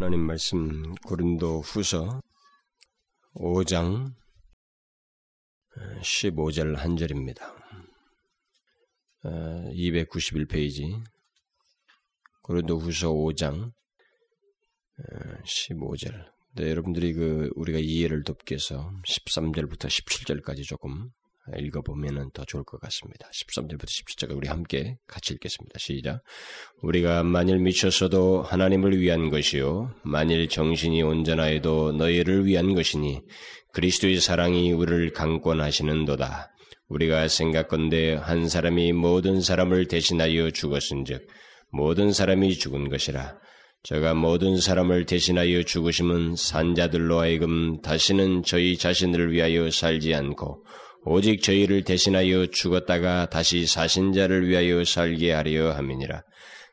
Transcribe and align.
하나님 0.00 0.20
말씀 0.20 0.94
고린도 1.04 1.60
후서 1.60 2.22
5장 3.34 4.14
15절 6.00 6.74
한 6.76 6.96
절입니다. 6.96 7.54
291페이지 9.22 11.04
고린도 12.40 12.78
후서 12.78 13.12
5장 13.12 13.74
15절 15.44 16.32
네, 16.54 16.70
여러분들이 16.70 17.12
그 17.12 17.50
우리가 17.54 17.78
이해를 17.78 18.22
돕기 18.22 18.54
위해서 18.54 18.90
13절부터 19.06 19.88
17절까지 19.88 20.64
조금 20.66 21.10
읽어보면 21.58 22.30
더 22.32 22.44
좋을 22.44 22.64
것 22.64 22.80
같습니다. 22.80 23.28
13절부터 23.30 23.84
17절까지 23.86 24.36
우리 24.36 24.48
함께 24.48 24.96
같이 25.06 25.34
읽겠습니다. 25.34 25.78
시작. 25.78 26.22
우리가 26.82 27.22
만일 27.22 27.58
미쳤어도 27.58 28.42
하나님을 28.42 28.98
위한 28.98 29.30
것이요. 29.30 29.94
만일 30.02 30.48
정신이 30.48 31.02
온전하여도 31.02 31.92
너희를 31.92 32.46
위한 32.46 32.74
것이니 32.74 33.22
그리스도의 33.72 34.20
사랑이 34.20 34.72
우리를 34.72 35.12
강권하시는도다. 35.12 36.50
우리가 36.88 37.28
생각건대 37.28 38.14
한 38.14 38.48
사람이 38.48 38.92
모든 38.92 39.40
사람을 39.40 39.86
대신하여 39.86 40.50
죽었은 40.50 41.04
즉 41.04 41.26
모든 41.70 42.12
사람이 42.12 42.56
죽은 42.56 42.88
것이라. 42.88 43.38
저가 43.82 44.12
모든 44.14 44.58
사람을 44.58 45.06
대신하여 45.06 45.62
죽으심은 45.62 46.36
산자들로 46.36 47.20
하여금 47.20 47.80
다시는 47.80 48.42
저희 48.42 48.76
자신을 48.76 49.32
위하여 49.32 49.70
살지 49.70 50.14
않고 50.14 50.64
오직 51.04 51.42
저희를 51.42 51.84
대신하여 51.84 52.46
죽었다가 52.46 53.26
다시 53.30 53.66
사신 53.66 54.12
자를 54.12 54.48
위하여 54.48 54.84
살게 54.84 55.32
하려 55.32 55.72
함이니라. 55.72 56.22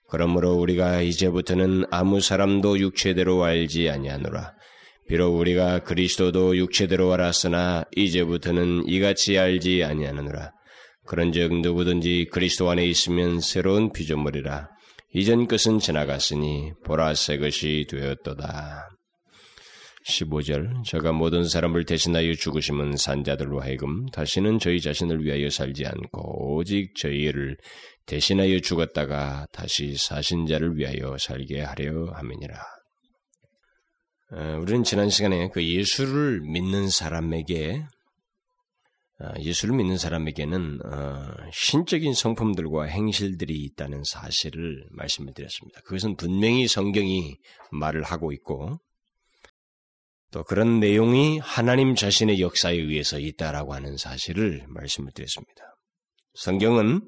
그러므로 0.09 0.53
우리가 0.55 1.01
이제부터는 1.01 1.85
아무 1.91 2.21
사람도 2.21 2.79
육체대로 2.79 3.43
알지 3.43 3.89
아니하노라. 3.89 4.53
비록 5.07 5.37
우리가 5.37 5.79
그리스도도 5.79 6.57
육체대로 6.57 7.13
알았으나 7.13 7.85
이제부터는 7.95 8.83
이같이 8.87 9.37
알지 9.37 9.83
아니하노라. 9.83 10.51
그런즉 11.05 11.61
누구든지 11.61 12.27
그리스도 12.31 12.69
안에 12.69 12.85
있으면 12.85 13.39
새로운 13.39 13.93
피조물이라. 13.93 14.69
이전 15.13 15.47
것은 15.47 15.79
지나갔으니 15.79 16.73
보라 16.83 17.15
새 17.15 17.37
것이 17.37 17.85
되었도다. 17.89 18.96
15절 20.07 20.85
저가 20.85 21.11
모든 21.11 21.43
사람을 21.43 21.85
대신하여 21.85 22.33
죽으심은 22.33 22.95
산자들로 22.95 23.59
하여금 23.59 24.05
다시는 24.07 24.59
저희 24.59 24.79
자신을 24.79 25.23
위하여 25.23 25.49
살지 25.49 25.85
않고 25.85 26.55
오직 26.55 26.95
저희를 26.95 27.57
대신하여 28.05 28.59
죽었다가 28.61 29.47
다시 29.51 29.95
사신 29.97 30.45
자를 30.45 30.77
위하여 30.77 31.17
살게 31.17 31.61
하려 31.61 32.11
함이니라. 32.13 32.57
어, 34.31 34.59
우리는 34.61 34.83
지난 34.83 35.09
시간에 35.09 35.49
그 35.49 35.65
예수를 35.65 36.41
믿는 36.41 36.89
사람에게 36.89 37.83
어, 39.19 39.33
예수를 39.39 39.75
믿는 39.75 39.97
사람에게는 39.97 40.79
어, 40.85 41.27
신적인 41.51 42.13
성품들과 42.13 42.85
행실들이 42.85 43.53
있다는 43.65 44.03
사실을 44.05 44.85
말씀을 44.91 45.33
드렸습니다. 45.33 45.81
그것은 45.81 46.15
분명히 46.15 46.67
성경이 46.67 47.35
말을 47.71 48.03
하고 48.03 48.31
있고 48.31 48.79
또 50.31 50.43
그런 50.43 50.79
내용이 50.79 51.39
하나님 51.39 51.95
자신의 51.95 52.39
역사에 52.39 52.75
의해서 52.75 53.19
있다라고 53.19 53.73
하는 53.73 53.97
사실을 53.97 54.65
말씀을 54.67 55.11
드렸습니다. 55.13 55.63
성경은 56.33 57.01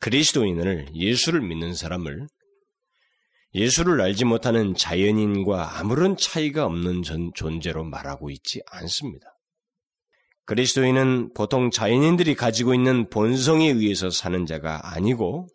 그리스도인을 0.00 0.88
예수를 0.94 1.40
믿는 1.40 1.74
사람을 1.74 2.26
예수를 3.54 4.00
알지 4.00 4.24
못하는 4.24 4.74
자연인과 4.74 5.78
아무런 5.78 6.16
차이가 6.16 6.66
없는 6.66 7.02
존재로 7.34 7.84
말하고 7.84 8.30
있지 8.30 8.60
않습니다. 8.66 9.26
그리스도인은 10.44 11.34
보통 11.34 11.70
자연인들이 11.70 12.34
가지고 12.34 12.74
있는 12.74 13.08
본성에 13.10 13.68
의해서 13.68 14.10
사는 14.10 14.46
자가 14.46 14.94
아니고 14.94 15.48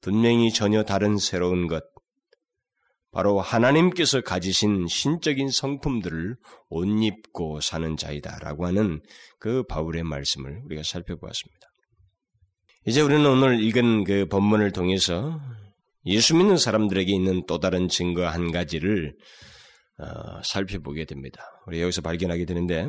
분명히 0.00 0.52
전혀 0.52 0.82
다른 0.82 1.16
새로운 1.18 1.68
것, 1.68 1.84
바로 3.12 3.40
하나님께서 3.40 4.22
가지신 4.22 4.86
신적인 4.88 5.50
성품들을 5.50 6.36
옷 6.70 6.86
입고 6.86 7.60
사는 7.60 7.96
자이다라고 7.96 8.66
하는 8.66 9.02
그 9.38 9.62
바울의 9.64 10.02
말씀을 10.02 10.62
우리가 10.64 10.82
살펴보았습니다. 10.82 11.66
이제 12.86 13.02
우리는 13.02 13.24
오늘 13.26 13.62
읽은 13.62 14.04
그 14.04 14.26
본문을 14.26 14.72
통해서 14.72 15.38
예수 16.06 16.34
믿는 16.34 16.56
사람들에게 16.56 17.12
있는 17.12 17.44
또 17.46 17.60
다른 17.60 17.88
증거 17.88 18.26
한 18.26 18.50
가지를 18.50 19.14
어, 19.98 20.42
살펴보게 20.42 21.04
됩니다. 21.04 21.44
우리 21.66 21.80
여기서 21.82 22.00
발견하게 22.00 22.46
되는데 22.46 22.88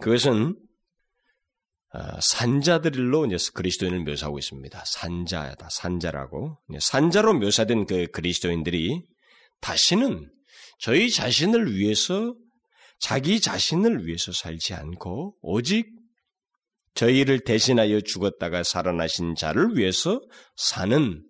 그것은 0.00 0.56
어, 1.92 1.98
산자들로 2.20 3.26
이제 3.26 3.36
그리스도인을 3.52 4.04
묘사하고 4.04 4.38
있습니다. 4.38 4.82
산자다, 4.86 5.68
산자라고 5.70 6.58
산자로 6.78 7.34
묘사된 7.34 7.86
그 7.86 8.06
그리스도인들이 8.06 9.02
다시는 9.60 10.30
저희 10.78 11.10
자신을 11.10 11.74
위해서 11.74 12.34
자기 12.98 13.40
자신을 13.40 14.06
위해서 14.06 14.32
살지 14.32 14.74
않고 14.74 15.36
오직 15.42 15.86
저희를 16.94 17.40
대신하여 17.40 18.00
죽었다가 18.00 18.62
살아나신 18.62 19.34
자를 19.34 19.76
위해서 19.76 20.20
사는 20.56 21.22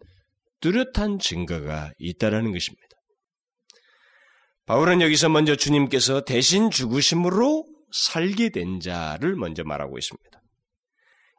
뚜렷한 0.60 1.18
증거가 1.18 1.92
있다라는 1.98 2.52
것입니다. 2.52 2.86
바울은 4.66 5.00
여기서 5.00 5.28
먼저 5.28 5.56
주님께서 5.56 6.22
대신 6.22 6.70
죽으심으로 6.70 7.64
살게 7.92 8.50
된 8.50 8.78
자를 8.80 9.34
먼저 9.36 9.64
말하고 9.64 9.98
있습니다. 9.98 10.40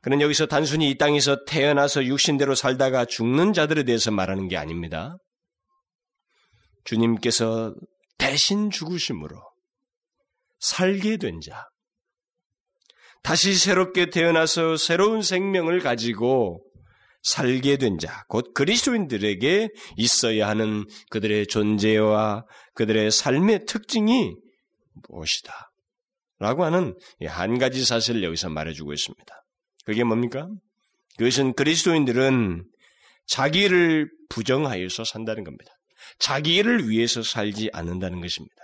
그는 0.01 0.19
여기서 0.19 0.47
단순히 0.47 0.89
이 0.89 0.97
땅에서 0.97 1.45
태어나서 1.45 2.05
육신대로 2.05 2.55
살다가 2.55 3.05
죽는 3.05 3.53
자들에 3.53 3.83
대해서 3.83 4.11
말하는 4.11 4.47
게 4.47 4.57
아닙니다. 4.57 5.15
주님께서 6.83 7.75
대신 8.17 8.69
죽으심으로 8.69 9.35
살게 10.59 11.17
된 11.17 11.41
자, 11.41 11.67
다시 13.23 13.53
새롭게 13.53 14.09
태어나서 14.09 14.77
새로운 14.77 15.21
생명을 15.21 15.79
가지고 15.79 16.63
살게 17.23 17.77
된 17.77 17.99
자, 17.99 18.23
곧 18.27 18.53
그리스도인들에게 18.53 19.69
있어야 19.97 20.47
하는 20.47 20.85
그들의 21.09 21.47
존재와 21.47 22.45
그들의 22.73 23.11
삶의 23.11 23.65
특징이 23.65 24.35
무엇이다. 25.07 25.71
라고 26.39 26.65
하는 26.65 26.97
한 27.27 27.59
가지 27.59 27.85
사실을 27.85 28.23
여기서 28.23 28.49
말해주고 28.49 28.93
있습니다. 28.93 29.43
그게 29.85 30.03
뭡니까? 30.03 30.49
그것은 31.17 31.53
그리스도인들은 31.53 32.65
자기를 33.27 34.09
부정하여서 34.29 35.03
산다는 35.03 35.43
겁니다. 35.43 35.71
자기를 36.19 36.89
위해서 36.89 37.23
살지 37.23 37.69
않는다는 37.73 38.21
것입니다. 38.21 38.55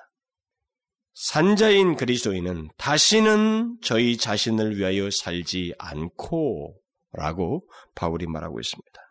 산자인 1.13 1.95
그리스도인은 1.95 2.69
다시는 2.77 3.77
저희 3.81 4.17
자신을 4.17 4.77
위하여 4.77 5.09
살지 5.11 5.73
않고 5.79 6.75
라고 7.13 7.61
바울이 7.95 8.27
말하고 8.27 8.59
있습니다. 8.59 9.01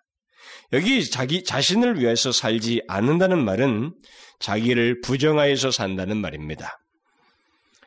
여기 0.72 1.08
자기 1.10 1.42
자신을 1.42 2.00
위해서 2.00 2.30
살지 2.32 2.82
않는다는 2.86 3.44
말은 3.44 3.94
자기를 4.38 5.00
부정하여서 5.00 5.70
산다는 5.70 6.18
말입니다. 6.18 6.78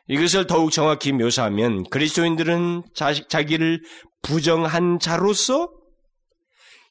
이것을 0.08 0.46
더욱 0.46 0.72
정확히 0.72 1.12
묘사하면 1.12 1.84
그리스도인들은 1.84 2.82
자, 2.94 3.14
자기를 3.14 3.82
부정한 4.22 4.98
자로서 4.98 5.70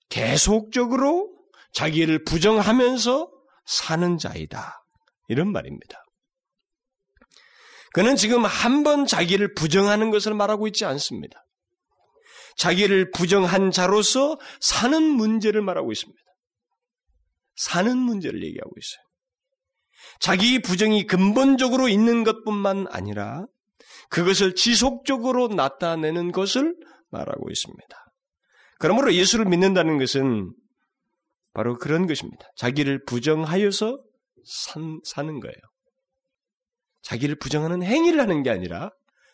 계속적으로 0.09 1.29
자기를 1.73 2.23
부정하면서 2.23 3.29
사는 3.69 4.17
자이다. 4.17 4.83
이런 5.27 5.51
말입니다. 5.51 6.03
그는 7.93 8.15
지금 8.15 8.45
한 8.45 8.83
번 8.83 9.05
자기를 9.05 9.53
부정하는 9.53 10.09
것을 10.09 10.33
말하고 10.33 10.67
있지 10.67 10.85
않습니다. 10.85 11.45
자기를 12.57 13.11
부정한 13.11 13.71
자로서 13.71 14.39
사는 14.59 15.01
문제를 15.01 15.61
말하고 15.61 15.91
있습니다. 15.91 16.19
사는 17.55 17.95
문제를 17.97 18.43
얘기하고 18.43 18.71
있어요. 18.77 19.03
자기 20.19 20.61
부정이 20.61 21.05
근본적으로 21.05 21.87
있는 21.87 22.23
것뿐만 22.23 22.87
아니라 22.89 23.45
그것을 24.09 24.55
지속적으로 24.55 25.47
나타내는 25.49 26.31
것을 26.31 26.75
말하고 27.11 27.49
있습니다. 27.49 28.05
그러므로 28.79 29.13
예수를 29.13 29.45
믿는다는 29.45 29.97
것은 29.99 30.53
바로 31.53 31.77
그런 31.77 32.07
것입니다. 32.07 32.47
자기를 32.55 33.05
부정하여서 33.05 33.99
산, 34.45 34.99
사는 35.03 35.39
거예요. 35.39 35.55
자기를 37.01 37.35
부정하는 37.35 37.81
행위를 37.83 38.19
하는 38.19 38.43
게 38.43 38.49
아니라 38.49 38.91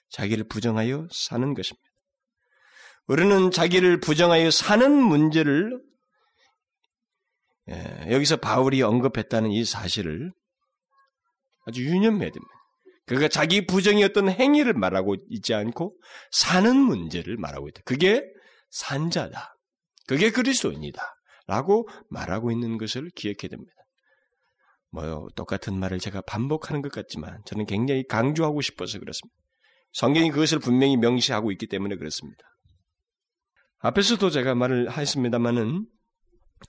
자기를 0.10 0.48
부정하여 0.48 1.08
사는 1.12 1.54
것입니다. 1.54 1.90
우리는 3.08 3.52
자기를 3.52 4.00
부정하여 4.00 4.50
사는 4.52 4.92
문제를 4.92 5.80
예, 7.70 8.12
여기서 8.12 8.38
바울이 8.38 8.82
언급했다는 8.84 9.52
이 9.52 9.66
사실을 9.66 10.32
아주 11.66 11.84
유념해야 11.84 12.30
됩니다. 12.30 12.54
그가 13.08 13.28
자기 13.28 13.66
부정의 13.66 14.04
어떤 14.04 14.30
행위를 14.30 14.74
말하고 14.74 15.16
있지 15.30 15.54
않고 15.54 15.96
사는 16.32 16.76
문제를 16.76 17.38
말하고 17.38 17.68
있다. 17.70 17.82
그게 17.86 18.24
산자다. 18.72 19.56
그게 20.08 20.32
그리스도인이다. 20.32 21.15
라고 21.48 21.88
말하고 22.10 22.52
있는 22.52 22.78
것을 22.78 23.10
기억해야 23.16 23.50
됩니다. 23.50 23.72
뭐 24.92 25.28
똑같은 25.36 25.78
말을 25.78 26.00
제가 26.00 26.22
반복하는 26.22 26.82
것 26.82 26.92
같지만 26.92 27.42
저는 27.46 27.66
굉장히 27.66 28.06
강조하고 28.08 28.62
싶어서 28.62 29.00
그렇습니다. 29.00 29.36
성경이 29.94 30.32
그것을 30.32 30.60
분명히 30.60 30.98
명시하고 30.98 31.52
있기 31.52 31.68
때문에 31.68 31.96
그렇습니다. 31.96 32.44
앞에서도 33.80 34.30
제가 34.30 34.56
말을 34.56 34.92
했습니다마는 34.92 35.86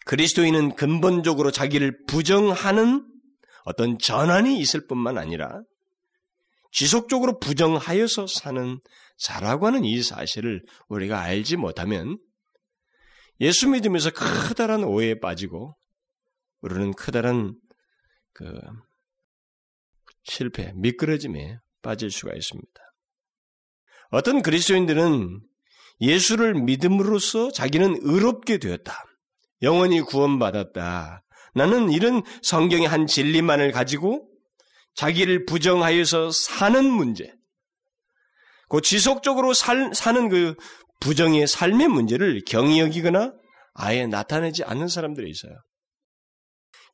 그리스도인은 0.05 0.75
근본적으로 0.75 1.51
자기를 1.51 2.05
부정하는 2.07 3.07
어떤 3.65 3.99
전환이 3.99 4.59
있을 4.59 4.87
뿐만 4.87 5.19
아니라 5.19 5.63
지속적으로 6.73 7.39
부정하여서 7.39 8.27
사는 8.27 8.79
자라고 9.19 9.67
하는 9.67 9.85
이 9.85 10.03
사실을 10.03 10.63
우리가 10.89 11.21
알지 11.21 11.57
못하면 11.57 12.19
예수 13.41 13.69
믿으면서 13.69 14.11
커다란 14.11 14.85
오해에 14.85 15.19
빠지고 15.21 15.77
우리는 16.61 16.93
커다란 16.93 17.55
그 18.33 18.61
실패, 20.25 20.73
미끄러짐에 20.75 21.59
빠질 21.83 22.11
수가 22.11 22.35
있습니다. 22.35 22.81
어떤 24.11 24.43
그리스도인들은 24.43 25.41
예수를 26.01 26.55
믿음으로써 26.55 27.51
자기는 27.51 27.99
의롭게 28.03 28.59
되었다. 28.59 29.05
영원히 29.63 30.01
구원받았다. 30.01 31.23
나는 31.55 31.91
이런 31.91 32.23
성경의 32.43 32.87
한 32.87 33.07
진리만을 33.07 33.73
가지고 33.73 34.29
자기를 34.95 35.47
부정하여서 35.47 36.31
사는 36.31 36.85
문제, 36.91 37.33
그 38.69 38.81
지속적으로 38.81 39.55
살, 39.55 39.95
사는 39.95 40.29
그 40.29 40.55
부정의 41.01 41.47
삶의 41.47 41.89
문제를 41.89 42.43
경히 42.47 42.81
여기거나 42.81 43.33
아예 43.75 44.07
나타내지 44.07 44.65
않는 44.65 44.89
사람들이 44.89 45.31
있어요. 45.31 45.53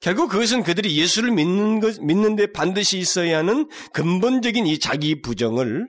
결국 0.01 0.31
그것은 0.31 0.65
그들이 0.65 0.99
예수를 0.99 1.31
믿는 1.31 1.79
것, 1.79 2.01
믿는데 2.01 2.49
반드시 2.53 2.99
있어야 2.99 3.39
하는 3.39 3.69
근본적인 3.93 4.67
이 4.67 4.79
자기 4.81 5.21
부정을 5.21 5.87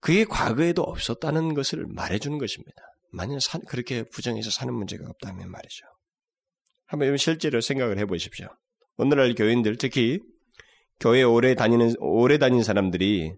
그의 0.00 0.26
과거에도 0.26 0.82
없었다는 0.82 1.54
것을 1.54 1.86
말해주는 1.88 2.36
것입니다. 2.36 2.82
만약 3.10 3.40
사, 3.40 3.58
그렇게 3.58 4.02
부정해서 4.02 4.50
사는 4.50 4.74
문제가 4.74 5.08
없다면 5.08 5.50
말이죠. 5.50 5.86
한번 6.86 7.16
실제로 7.16 7.60
생각을 7.60 7.98
해보십시오. 8.00 8.48
오늘날 8.96 9.34
교인들, 9.34 9.78
특히 9.78 10.18
교회 11.00 11.22
오래 11.22 11.54
다니는, 11.54 11.94
오래 12.00 12.36
다닌 12.36 12.62
사람들이 12.62 13.32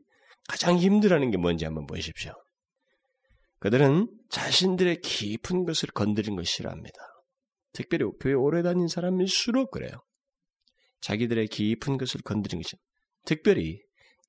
가장 0.49 0.77
힘들어하는 0.77 1.31
게 1.31 1.37
뭔지 1.37 1.65
한번 1.65 1.87
보십시오. 1.87 2.33
그들은 3.65 4.09
자신들의 4.29 5.01
깊은 5.01 5.65
것을 5.65 5.89
건드린 5.89 6.37
싫어합니다. 6.45 6.99
특별히 7.73 8.05
교회 8.21 8.35
오래 8.35 8.63
다닌 8.63 8.89
사람일수록 8.89 9.71
그래요. 9.71 10.05
자기들의 11.01 11.49
깊은 11.49 11.97
것을 11.97 12.21
건드린 12.21 12.61
것이 12.61 12.77
특별히 13.25 13.81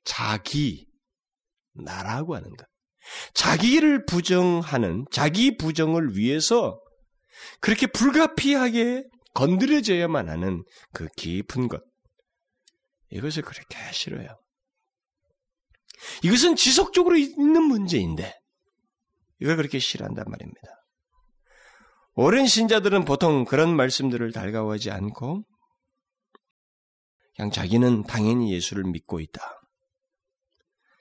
자기 0.05 0.87
나라고 1.73 2.33
하는 2.33 2.49
것. 2.49 2.65
자기를 3.33 4.05
부정하는 4.05 5.03
자기 5.11 5.57
부정을 5.57 6.15
위해서 6.15 6.79
그렇게 7.59 7.87
불가피하게 7.87 9.03
건드려져야만 9.33 10.29
하는 10.29 10.63
그 10.93 11.09
깊은 11.17 11.67
것. 11.67 11.83
이것을 13.09 13.43
그렇게 13.43 13.77
싫어요. 13.91 14.29
이것은 16.23 16.55
지속적으로 16.55 17.17
있는 17.17 17.63
문제인데 17.63 18.33
이걸 19.39 19.57
그렇게 19.57 19.79
싫어한단 19.79 20.25
말입니다. 20.27 20.61
오랜 22.13 22.47
신자들은 22.47 23.05
보통 23.05 23.43
그런 23.43 23.75
말씀들을 23.75 24.31
달가워하지 24.31 24.91
않고 24.91 25.43
그냥 27.35 27.51
자기는 27.51 28.03
당연히 28.03 28.53
예수를 28.53 28.85
믿고 28.85 29.19
있다. 29.19 29.41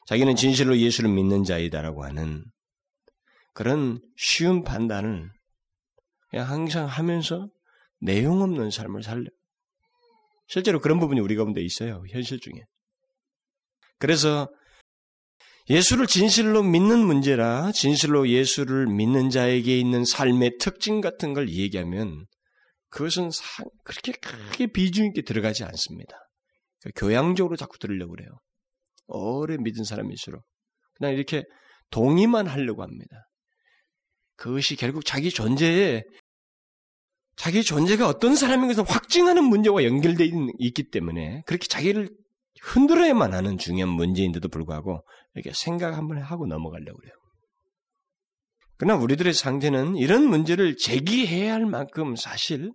자기는 0.07 0.35
진실로 0.37 0.77
예수를 0.77 1.11
믿는 1.11 1.45
자이다라고 1.45 2.05
하는 2.05 2.45
그런 3.53 4.01
쉬운 4.17 4.65
판단을 4.65 5.31
그냥 6.31 6.49
항상 6.49 6.87
하면서 6.87 7.49
내용 8.01 8.43
없는 8.43 8.71
삶을 8.71 9.03
살려. 9.05 9.31
실제로 10.49 10.81
그런 10.81 10.99
부분이 10.99 11.21
우리 11.21 11.37
가운데 11.37 11.63
있어요. 11.63 12.03
현실 12.11 12.41
중에. 12.41 12.55
그래서 13.99 14.49
예수를 15.71 16.07
진실로 16.07 16.63
믿는 16.63 16.99
문제라 17.07 17.73
진실로 17.73 18.29
예수를 18.29 18.87
믿는 18.87 19.31
자에게 19.31 19.79
있는 19.79 20.05
삶의 20.05 20.59
특징 20.59 21.01
같은 21.01 21.33
걸 21.33 21.49
얘기하면 21.49 22.27
그것은 22.91 23.31
그렇게 23.83 24.13
크게 24.13 24.67
비중 24.69 25.07
있게 25.07 25.23
들어가지 25.23 25.65
않습니다. 25.65 26.17
교양적으로 26.97 27.57
자꾸 27.57 27.79
들으려고 27.79 28.13
그래요. 28.13 28.29
오래 29.07 29.57
믿은 29.57 29.85
사람일수록 29.85 30.45
그냥 30.95 31.15
이렇게 31.15 31.45
동의만 31.91 32.47
하려고 32.47 32.83
합니다. 32.83 33.27
그것이 34.37 34.77
결국 34.77 35.05
자기 35.05 35.31
존재에 35.31 36.03
자기 37.37 37.63
존재가 37.63 38.07
어떤 38.07 38.37
사람인 38.37 38.69
것을 38.69 38.85
확증하는 38.85 39.45
문제와 39.45 39.85
연결되어 39.85 40.29
있기 40.59 40.91
때문에 40.91 41.43
그렇게 41.47 41.67
자기를 41.67 42.11
흔들어야만 42.63 43.35
하는 43.35 43.59
중요한 43.59 43.93
문제인데도 43.93 44.49
불구하고 44.49 45.05
이렇게 45.35 45.53
생각 45.55 45.97
한번 45.97 46.19
하고 46.23 46.47
넘어가려고 46.47 46.99
그래요. 46.99 47.15
그러나 48.77 49.01
우리들의 49.01 49.33
상태는 49.33 49.97
이런 49.97 50.25
문제를 50.25 50.77
제기해야 50.77 51.55
할 51.55 51.67
만큼 51.67 52.17
사실 52.17 52.73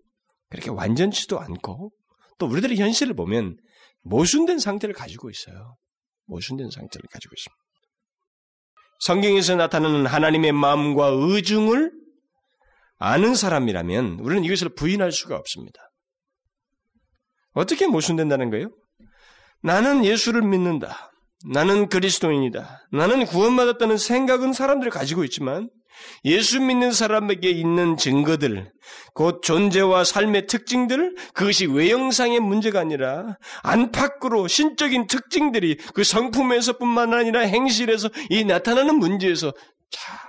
그렇게 0.50 0.70
완전치도 0.70 1.40
않고 1.40 1.92
또 2.38 2.48
우리들의 2.48 2.78
현실을 2.78 3.14
보면 3.16 3.58
모순된 4.02 4.60
상태를 4.60 4.96
가지고 4.96 5.30
있어요. 5.30 5.76
모순된 6.26 6.70
상태를 6.70 7.08
가지고 7.12 7.34
있습니다. 7.38 7.60
성경에서 9.00 9.56
나타나는 9.56 10.06
하나님의 10.06 10.52
마음과 10.52 11.08
의중을 11.08 11.92
아는 12.98 13.36
사람이라면 13.36 14.20
우리는 14.20 14.44
이것을 14.44 14.70
부인할 14.76 15.12
수가 15.12 15.38
없습니다. 15.38 15.80
어떻게 17.54 17.88
모순된다는 17.88 18.50
거예요? 18.50 18.70
나는 19.62 20.06
예수를 20.06 20.42
믿는다. 20.42 21.12
나는 21.46 21.88
그리스도인이다. 21.88 22.88
나는 22.92 23.26
구원받았다는 23.26 23.98
생각은 23.98 24.54
사람들이 24.54 24.90
가지고 24.90 25.24
있지만 25.24 25.70
예수 26.24 26.62
믿는 26.62 26.92
사람에게 26.92 27.50
있는 27.50 27.98
증거들, 27.98 28.72
곧 29.14 29.42
존재와 29.42 30.06
삶의 30.06 30.48
특징들, 30.48 31.16
그것이 31.34 31.66
외형상의 31.66 32.40
문제가 32.40 32.80
아니라 32.80 33.38
안팎으로 33.64 34.48
신적인 34.48 35.08
특징들이 35.08 35.78
그 35.94 36.04
성품에서뿐만 36.04 37.14
아니라 37.14 37.42
행실에서 37.42 38.10
이 38.30 38.46
나타나는 38.46 38.96
문제에서 38.96 39.52
자 39.92 40.20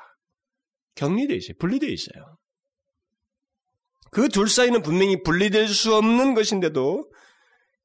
격리되어 0.97 1.37
있어요. 1.37 1.55
분리되어 1.59 1.91
있어요. 1.91 2.37
그 4.11 4.29
둘 4.29 4.49
사이는 4.49 4.83
분명히 4.83 5.23
분리될 5.23 5.69
수 5.69 5.95
없는 5.95 6.35
것인데도 6.35 7.09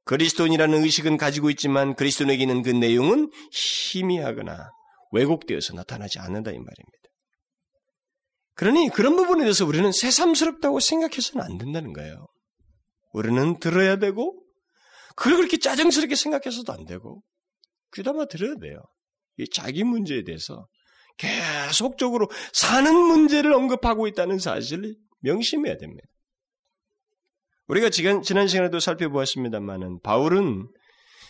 그리스도인이라는 0.05 0.83
의식은 0.83 1.17
가지고 1.17 1.49
있지만 1.49 1.95
그리스도인에게는 1.95 2.61
그 2.61 2.69
내용은 2.69 3.31
희미하거나 3.51 4.69
왜곡되어서 5.11 5.73
나타나지 5.73 6.19
않는다 6.19 6.51
이 6.51 6.53
말입니다. 6.53 7.05
그러니 8.53 8.89
그런 8.89 9.15
부분에 9.15 9.43
대해서 9.43 9.65
우리는 9.65 9.91
새삼스럽다고 9.91 10.79
생각해서는 10.79 11.45
안 11.45 11.57
된다는 11.57 11.91
거예요. 11.93 12.27
우리는 13.11 13.59
들어야 13.59 13.97
되고 13.97 14.41
그걸 15.15 15.37
그렇게 15.37 15.57
짜증스럽게 15.57 16.15
생각해서도 16.15 16.71
안 16.71 16.85
되고 16.85 17.21
귀담아 17.93 18.25
들어야 18.25 18.55
돼요. 18.55 18.81
이 19.37 19.45
자기 19.49 19.83
문제에 19.83 20.23
대해서 20.23 20.67
계속적으로 21.17 22.29
사는 22.53 22.93
문제를 22.93 23.53
언급하고 23.53 24.07
있다는 24.07 24.37
사실을 24.37 24.95
명심해야 25.21 25.77
됩니다. 25.77 26.07
우리가 27.67 27.89
지난, 27.89 28.21
지난 28.21 28.47
시간에도 28.47 28.79
살펴보았습니다만은 28.79 30.01
바울은 30.01 30.67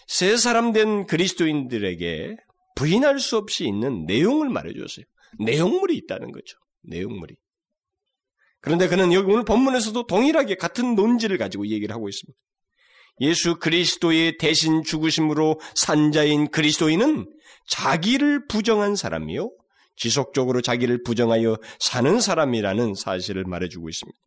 새 0.07 0.37
사람 0.37 0.73
된 0.73 1.05
그리스도인들에게 1.05 2.35
부인할 2.75 3.19
수 3.19 3.37
없이 3.37 3.65
있는 3.65 4.05
내용을 4.05 4.49
말해주었어요. 4.49 5.05
내용물이 5.39 5.95
있다는 5.97 6.31
거죠. 6.31 6.57
내용물이. 6.83 7.35
그런데 8.61 8.87
그는 8.87 9.13
여기 9.13 9.31
오늘 9.31 9.45
본문에서도 9.45 10.07
동일하게 10.07 10.55
같은 10.55 10.95
논지를 10.95 11.37
가지고 11.37 11.67
얘기를 11.67 11.93
하고 11.93 12.09
있습니다. 12.09 12.37
예수 13.21 13.57
그리스도의 13.59 14.37
대신 14.37 14.83
죽으심으로 14.83 15.59
산자인 15.75 16.49
그리스도인은 16.49 17.27
자기를 17.69 18.47
부정한 18.47 18.95
사람이요. 18.95 19.51
지속적으로 19.95 20.61
자기를 20.61 21.03
부정하여 21.03 21.57
사는 21.79 22.19
사람이라는 22.19 22.95
사실을 22.95 23.45
말해주고 23.45 23.87
있습니다. 23.87 24.24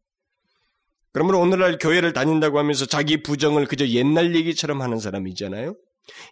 그러므로 1.12 1.40
오늘날 1.40 1.78
교회를 1.78 2.12
다닌다고 2.12 2.58
하면서 2.58 2.86
자기 2.86 3.22
부정을 3.22 3.66
그저 3.66 3.86
옛날 3.88 4.34
얘기처럼 4.34 4.82
하는 4.82 4.98
사람이 4.98 5.30
있잖아요. 5.30 5.74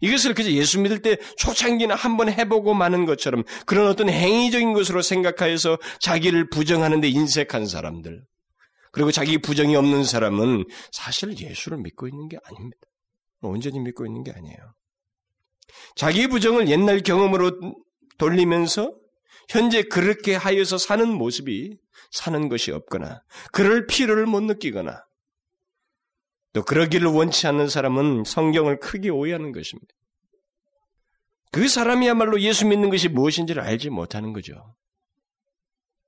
이것을 0.01 0.35
그저 0.35 0.51
예수 0.53 0.81
믿을 0.81 1.03
때 1.03 1.17
초창기나 1.37 1.95
한번 1.95 2.31
해보고 2.31 2.75
마는 2.75 3.05
것처럼 3.05 3.45
그런 3.67 3.89
어떤 3.89 4.09
행위적인 4.09 4.73
것으로 4.73 5.03
생각하여서 5.03 5.79
자기를 6.01 6.49
부정하는데 6.51 7.09
인색한 7.09 7.67
사람들. 7.67 8.23
그리고 8.93 9.11
자기 9.11 9.39
부정이 9.39 9.77
없는 9.77 10.05
사람은 10.05 10.65
사실 10.93 11.39
예수를 11.39 11.79
믿고 11.79 12.09
있는 12.09 12.29
게 12.29 12.39
아닙니다. 12.45 12.81
온전히 13.43 13.79
믿고 13.81 14.07
있는 14.07 14.25
게 14.25 14.33
아니에요. 14.33 14.57
자기 15.95 16.27
부정을 16.29 16.69
옛날 16.69 17.01
경험으로 17.01 17.53
돌리면서 18.19 18.95
현재 19.49 19.83
그렇게 19.83 20.35
하여서 20.35 20.79
사는 20.79 21.09
모습이 21.09 21.77
사는 22.11 22.49
것이 22.49 22.73
없거나 22.73 23.23
그럴 23.53 23.87
필요를 23.87 24.27
못 24.27 24.41
느끼거나 24.43 25.03
또 26.53 26.63
그러기를 26.65 27.09
원치 27.09 27.47
않는 27.47 27.69
사람은 27.69 28.25
성경을 28.25 28.81
크게 28.81 29.11
오해하는 29.11 29.53
것입니다. 29.53 29.93
그 31.53 31.69
사람이야말로 31.69 32.41
예수 32.41 32.67
믿는 32.67 32.91
것이 32.91 33.09
무엇인지를 33.09 33.63
알지 33.63 33.91
못하는 33.91 34.33
거죠. 34.33 34.75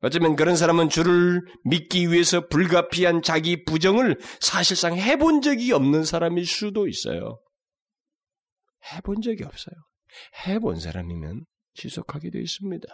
어쩌면 0.00 0.36
그런 0.36 0.56
사람은 0.56 0.88
주를 0.88 1.42
믿기 1.64 2.10
위해서 2.10 2.46
불가피한 2.48 3.22
자기 3.22 3.64
부정을 3.64 4.18
사실상 4.40 4.96
해본 4.96 5.42
적이 5.42 5.72
없는 5.72 6.04
사람일 6.04 6.46
수도 6.46 6.86
있어요. 6.86 7.40
해본 8.92 9.22
적이 9.22 9.44
없어요. 9.44 9.74
해본 10.46 10.80
사람이면 10.80 11.44
지속하게 11.74 12.30
되어 12.30 12.42
있습니다. 12.42 12.86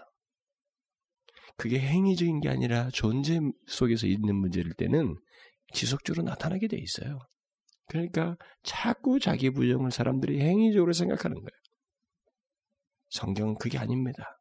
그게 1.57 1.79
행위적인 1.79 2.41
게 2.41 2.49
아니라 2.49 2.91
존재 2.93 3.41
속에서 3.67 4.07
있는 4.07 4.35
문제일 4.37 4.73
때는 4.75 5.17
지속적으로 5.73 6.25
나타나게 6.25 6.69
돼 6.69 6.77
있어요. 6.77 7.19
그러니까 7.87 8.37
자꾸 8.63 9.21
자기 9.21 9.51
부정을 9.51 9.91
사람들이 9.91 10.41
행위적으로 10.41 10.93
생각하는 10.93 11.37
거예요. 11.37 11.51
성경은 13.11 13.57
그게 13.57 13.79
아닙니다. 13.79 14.41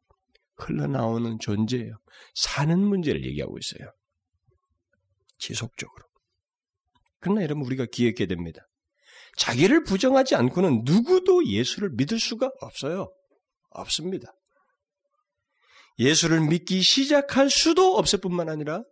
흘러나오는 0.56 1.38
존재예요. 1.38 1.96
사는 2.34 2.78
문제를 2.78 3.24
얘기하고 3.24 3.58
있어요. 3.58 3.92
지속적으로. 5.38 6.04
그러나 7.20 7.42
여러분 7.42 7.64
우리가 7.64 7.86
기억해야 7.86 8.26
됩니다. 8.26 8.62
자기를 9.36 9.84
부정하지 9.84 10.36
않고는 10.36 10.82
누구도 10.84 11.46
예수를 11.46 11.90
믿을 11.90 12.18
수가 12.18 12.50
없어요. 12.60 13.12
없습니다. 13.70 14.32
예수를 15.98 16.40
믿기 16.40 16.82
시작할 16.82 17.50
수도 17.50 17.96
없을 17.96 18.20
뿐만 18.20 18.48
아니라 18.48 18.82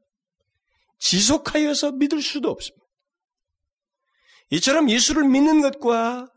지속하여서 0.99 1.93
믿을 1.93 2.23
수도 2.23 2.51
없습니다. 2.51 2.85
이처럼 4.51 4.91
예수를 4.91 5.25
믿는 5.25 5.63
것과 5.63 6.29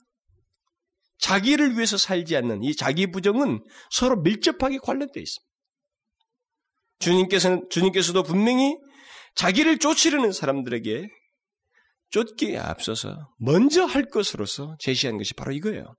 자기를 1.20 1.76
위해서 1.76 1.98
살지 1.98 2.36
않는 2.38 2.64
이 2.64 2.76
자기 2.76 3.12
부정은 3.12 3.64
서로 3.92 4.22
밀접하게 4.22 4.80
관련되어 4.82 5.22
있습니다. 5.22 5.52
주님께서는, 7.00 7.68
주님께서도 7.70 8.24
분명히 8.24 8.78
자기를 9.36 9.80
쫓으려는 9.80 10.32
사람들에게 10.32 11.10
쫓기에 12.10 12.58
앞서서 12.58 13.34
먼저 13.38 13.84
할 13.86 14.06
것으로서 14.06 14.78
제시한 14.80 15.18
것이 15.18 15.34
바로 15.34 15.52
이거예요. 15.52 15.96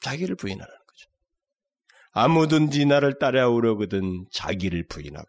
자기를 0.00 0.36
부인하라는. 0.36 0.78
아무든지 2.12 2.86
나를 2.86 3.18
따라오려거든 3.18 4.26
자기를 4.32 4.86
부인하고 4.88 5.28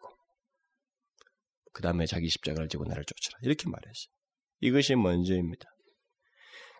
그 1.73 1.81
다음에 1.81 2.05
자기 2.05 2.29
십자가를 2.29 2.67
지고 2.67 2.85
나를 2.85 3.03
쫓으라 3.05 3.39
이렇게 3.43 3.69
말했어요. 3.69 4.11
이것이 4.61 4.95
먼저입니다. 4.95 5.65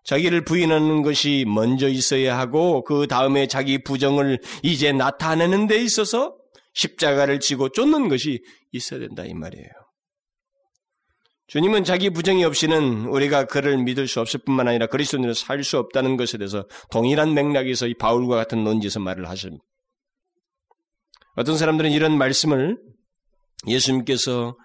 자기를 0.06 0.44
부인하는 0.46 1.04
것이 1.04 1.46
먼저 1.48 1.88
있어야 1.88 2.38
하고 2.38 2.84
그 2.84 3.08
다음에 3.08 3.48
자기 3.48 3.84
부정을 3.84 4.40
이제 4.64 4.92
나타내는 4.92 5.68
데 5.68 5.82
있어서 5.84 6.36
십자가를 6.74 7.40
지고 7.40 7.70
쫓는 7.70 8.10
것이 8.10 8.44
있어야 8.72 9.00
된다 9.00 9.24
이 9.26 9.34
말이에요. 9.34 9.68
주님은 11.48 11.84
자기 11.84 12.12
부정이 12.12 12.44
없이는 12.46 13.06
우리가 13.06 13.46
그를 13.46 13.78
믿을 13.80 14.08
수 14.08 14.20
없을 14.20 14.40
뿐만 14.46 14.68
아니라 14.68 14.86
그리스도인으로 14.86 15.34
살 15.34 15.64
수 15.64 15.80
없다는 15.80 16.16
것에 16.16 16.38
대해서 16.38 16.66
동일한 16.92 17.34
맥락에서 17.34 17.88
이 17.88 17.96
바울과 17.96 18.36
같은 18.36 18.64
논지에서 18.64 19.00
말을 19.00 19.28
하십니다. 19.28 19.64
어떤 21.40 21.58
사람들은 21.58 21.92
이런 21.92 22.18
말씀을 22.18 22.78
예수님께서 23.66 24.58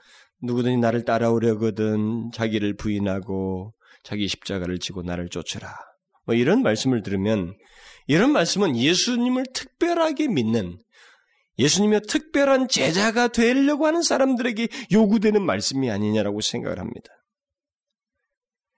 누구든지 0.42 0.78
나를 0.78 1.04
따라오려거든 1.04 2.32
자기를 2.34 2.74
부인하고 2.74 3.72
자기 4.02 4.26
십자가를 4.26 4.80
지고 4.80 5.02
나를 5.02 5.28
쫓으라. 5.28 5.72
뭐 6.26 6.34
이런 6.34 6.64
말씀을 6.64 7.04
들으면 7.04 7.54
이런 8.08 8.32
말씀은 8.32 8.76
예수님을 8.76 9.44
특별하게 9.54 10.26
믿는 10.26 10.76
예수님의 11.60 12.00
특별한 12.08 12.66
제자가 12.66 13.28
되려고 13.28 13.86
하는 13.86 14.02
사람들에게 14.02 14.66
요구되는 14.90 15.46
말씀이 15.46 15.92
아니냐라고 15.92 16.40
생각을 16.40 16.80
합니다. 16.80 17.12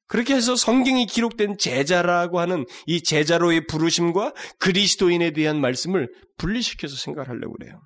그렇게 0.08 0.34
해서 0.34 0.54
성경이 0.54 1.06
기록된 1.06 1.58
제자라고 1.58 2.38
하는 2.40 2.64
이 2.86 3.02
제자로의 3.02 3.66
부르심과 3.66 4.34
그리스도인에 4.58 5.32
대한 5.32 5.60
말씀을 5.60 6.08
분리시켜서 6.38 6.96
생각하려고 6.96 7.54
그래요. 7.54 7.80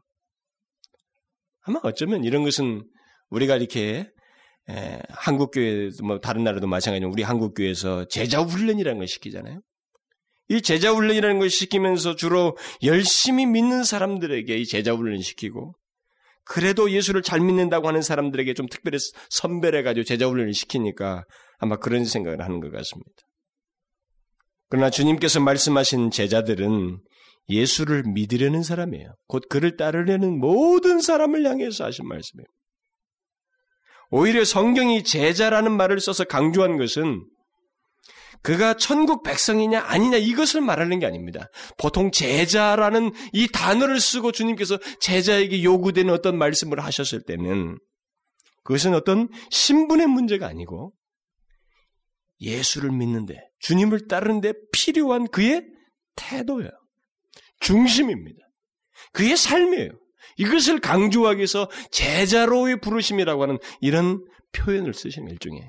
아마 1.62 1.80
어쩌면 1.82 2.24
이런 2.24 2.42
것은 2.44 2.84
우리가 3.30 3.56
이렇게 3.56 4.08
한국 5.08 5.50
교회도 5.52 6.04
뭐 6.04 6.20
다른 6.20 6.44
나라도 6.44 6.66
마찬가지로 6.66 7.10
우리 7.10 7.22
한국 7.22 7.54
교회에서 7.54 8.06
제자 8.08 8.40
훈련이라는 8.40 8.98
걸 8.98 9.08
시키잖아요. 9.08 9.60
이 10.48 10.62
제자 10.62 10.92
훈련이라는 10.92 11.38
걸 11.38 11.48
시키면서 11.48 12.16
주로 12.16 12.56
열심히 12.82 13.46
믿는 13.46 13.84
사람들에게 13.84 14.56
이 14.56 14.66
제자 14.66 14.92
훈련 14.94 15.20
시키고 15.22 15.74
그래도 16.50 16.90
예수를 16.90 17.22
잘 17.22 17.38
믿는다고 17.38 17.86
하는 17.86 18.02
사람들에게 18.02 18.54
좀 18.54 18.66
특별히 18.66 18.98
선별해 19.28 19.84
가지고 19.84 20.02
제자 20.02 20.26
훈련을 20.26 20.52
시키니까 20.52 21.22
아마 21.60 21.76
그런 21.76 22.04
생각을 22.04 22.42
하는 22.42 22.58
것 22.58 22.72
같습니다. 22.72 23.12
그러나 24.68 24.90
주님께서 24.90 25.38
말씀하신 25.38 26.10
제자들은 26.10 26.98
예수를 27.50 28.02
믿으려는 28.02 28.64
사람이에요. 28.64 29.14
곧 29.28 29.44
그를 29.48 29.76
따르려는 29.76 30.40
모든 30.40 31.00
사람을 31.00 31.46
향해서 31.46 31.84
하신 31.84 32.08
말씀이에요. 32.08 32.46
오히려 34.10 34.44
성경이 34.44 35.04
제자라는 35.04 35.70
말을 35.70 36.00
써서 36.00 36.24
강조한 36.24 36.78
것은 36.78 37.24
그가 38.42 38.74
천국 38.74 39.22
백성이냐 39.22 39.80
아니냐 39.80 40.16
이것을 40.16 40.60
말하는 40.60 40.98
게 40.98 41.06
아닙니다. 41.06 41.48
보통 41.76 42.10
제자라는 42.10 43.12
이 43.32 43.48
단어를 43.48 44.00
쓰고 44.00 44.32
주님께서 44.32 44.78
제자에게 45.00 45.62
요구되는 45.62 46.12
어떤 46.12 46.38
말씀을 46.38 46.80
하셨을 46.80 47.22
때는 47.26 47.78
그것은 48.64 48.94
어떤 48.94 49.28
신분의 49.50 50.06
문제가 50.06 50.46
아니고 50.46 50.92
예수를 52.40 52.90
믿는데 52.90 53.36
주님을 53.60 54.08
따르는데 54.08 54.54
필요한 54.72 55.26
그의 55.28 55.62
태도예요. 56.16 56.70
중심입니다. 57.60 58.38
그의 59.12 59.36
삶이에요. 59.36 59.90
이것을 60.38 60.80
강조하기 60.80 61.38
위해서 61.38 61.68
제자로의 61.90 62.80
부르심이라고 62.80 63.42
하는 63.42 63.58
이런 63.80 64.24
표현을 64.52 64.94
쓰신 64.94 65.28
일종의 65.28 65.60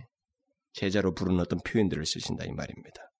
제자로 0.73 1.13
부르는 1.13 1.39
어떤 1.39 1.59
표현들을 1.59 2.05
쓰신다 2.05 2.45
이 2.45 2.51
말입니다. 2.51 3.11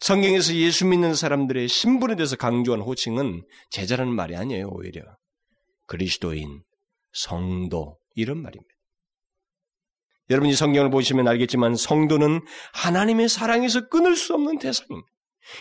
성경에서 0.00 0.54
예수 0.56 0.84
믿는 0.86 1.14
사람들의 1.14 1.68
신분에 1.68 2.16
대해서 2.16 2.36
강조한 2.36 2.80
호칭은 2.80 3.44
제자라는 3.70 4.12
말이 4.12 4.34
아니에요, 4.34 4.68
오히려. 4.68 5.02
그리스도인, 5.86 6.62
성도, 7.12 7.98
이런 8.16 8.42
말입니다. 8.42 8.72
여러분이 10.30 10.54
성경을 10.54 10.90
보시면 10.90 11.28
알겠지만 11.28 11.76
성도는 11.76 12.40
하나님의 12.72 13.28
사랑에서 13.28 13.88
끊을 13.88 14.16
수 14.16 14.34
없는 14.34 14.58
대상입니다. 14.58 15.08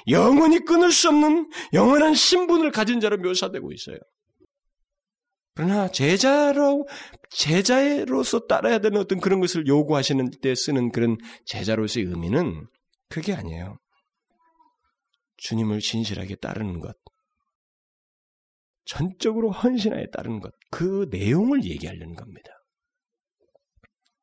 영원히 0.07 0.59
끊을 0.59 0.91
수 0.91 1.09
없는 1.09 1.50
영원한 1.73 2.13
신분을 2.13 2.71
가진 2.71 3.00
자로 3.00 3.17
묘사되고 3.17 3.71
있어요. 3.71 3.97
그러나 5.61 5.87
제자로 5.89 6.87
제자로서 7.29 8.47
따라야 8.47 8.79
되는 8.79 8.99
어떤 8.99 9.19
그런 9.19 9.39
것을 9.39 9.67
요구하시는 9.67 10.31
때 10.41 10.55
쓰는 10.55 10.91
그런 10.91 11.17
제자로서의 11.45 12.07
의미는 12.07 12.65
그게 13.09 13.35
아니에요. 13.35 13.77
주님을 15.37 15.79
진실하게 15.79 16.37
따르는 16.37 16.79
것, 16.79 16.97
전적으로 18.85 19.51
헌신하에 19.51 20.07
따르는 20.11 20.39
것, 20.39 20.51
그 20.71 21.07
내용을 21.11 21.63
얘기하려는 21.63 22.15
겁니다. 22.15 22.49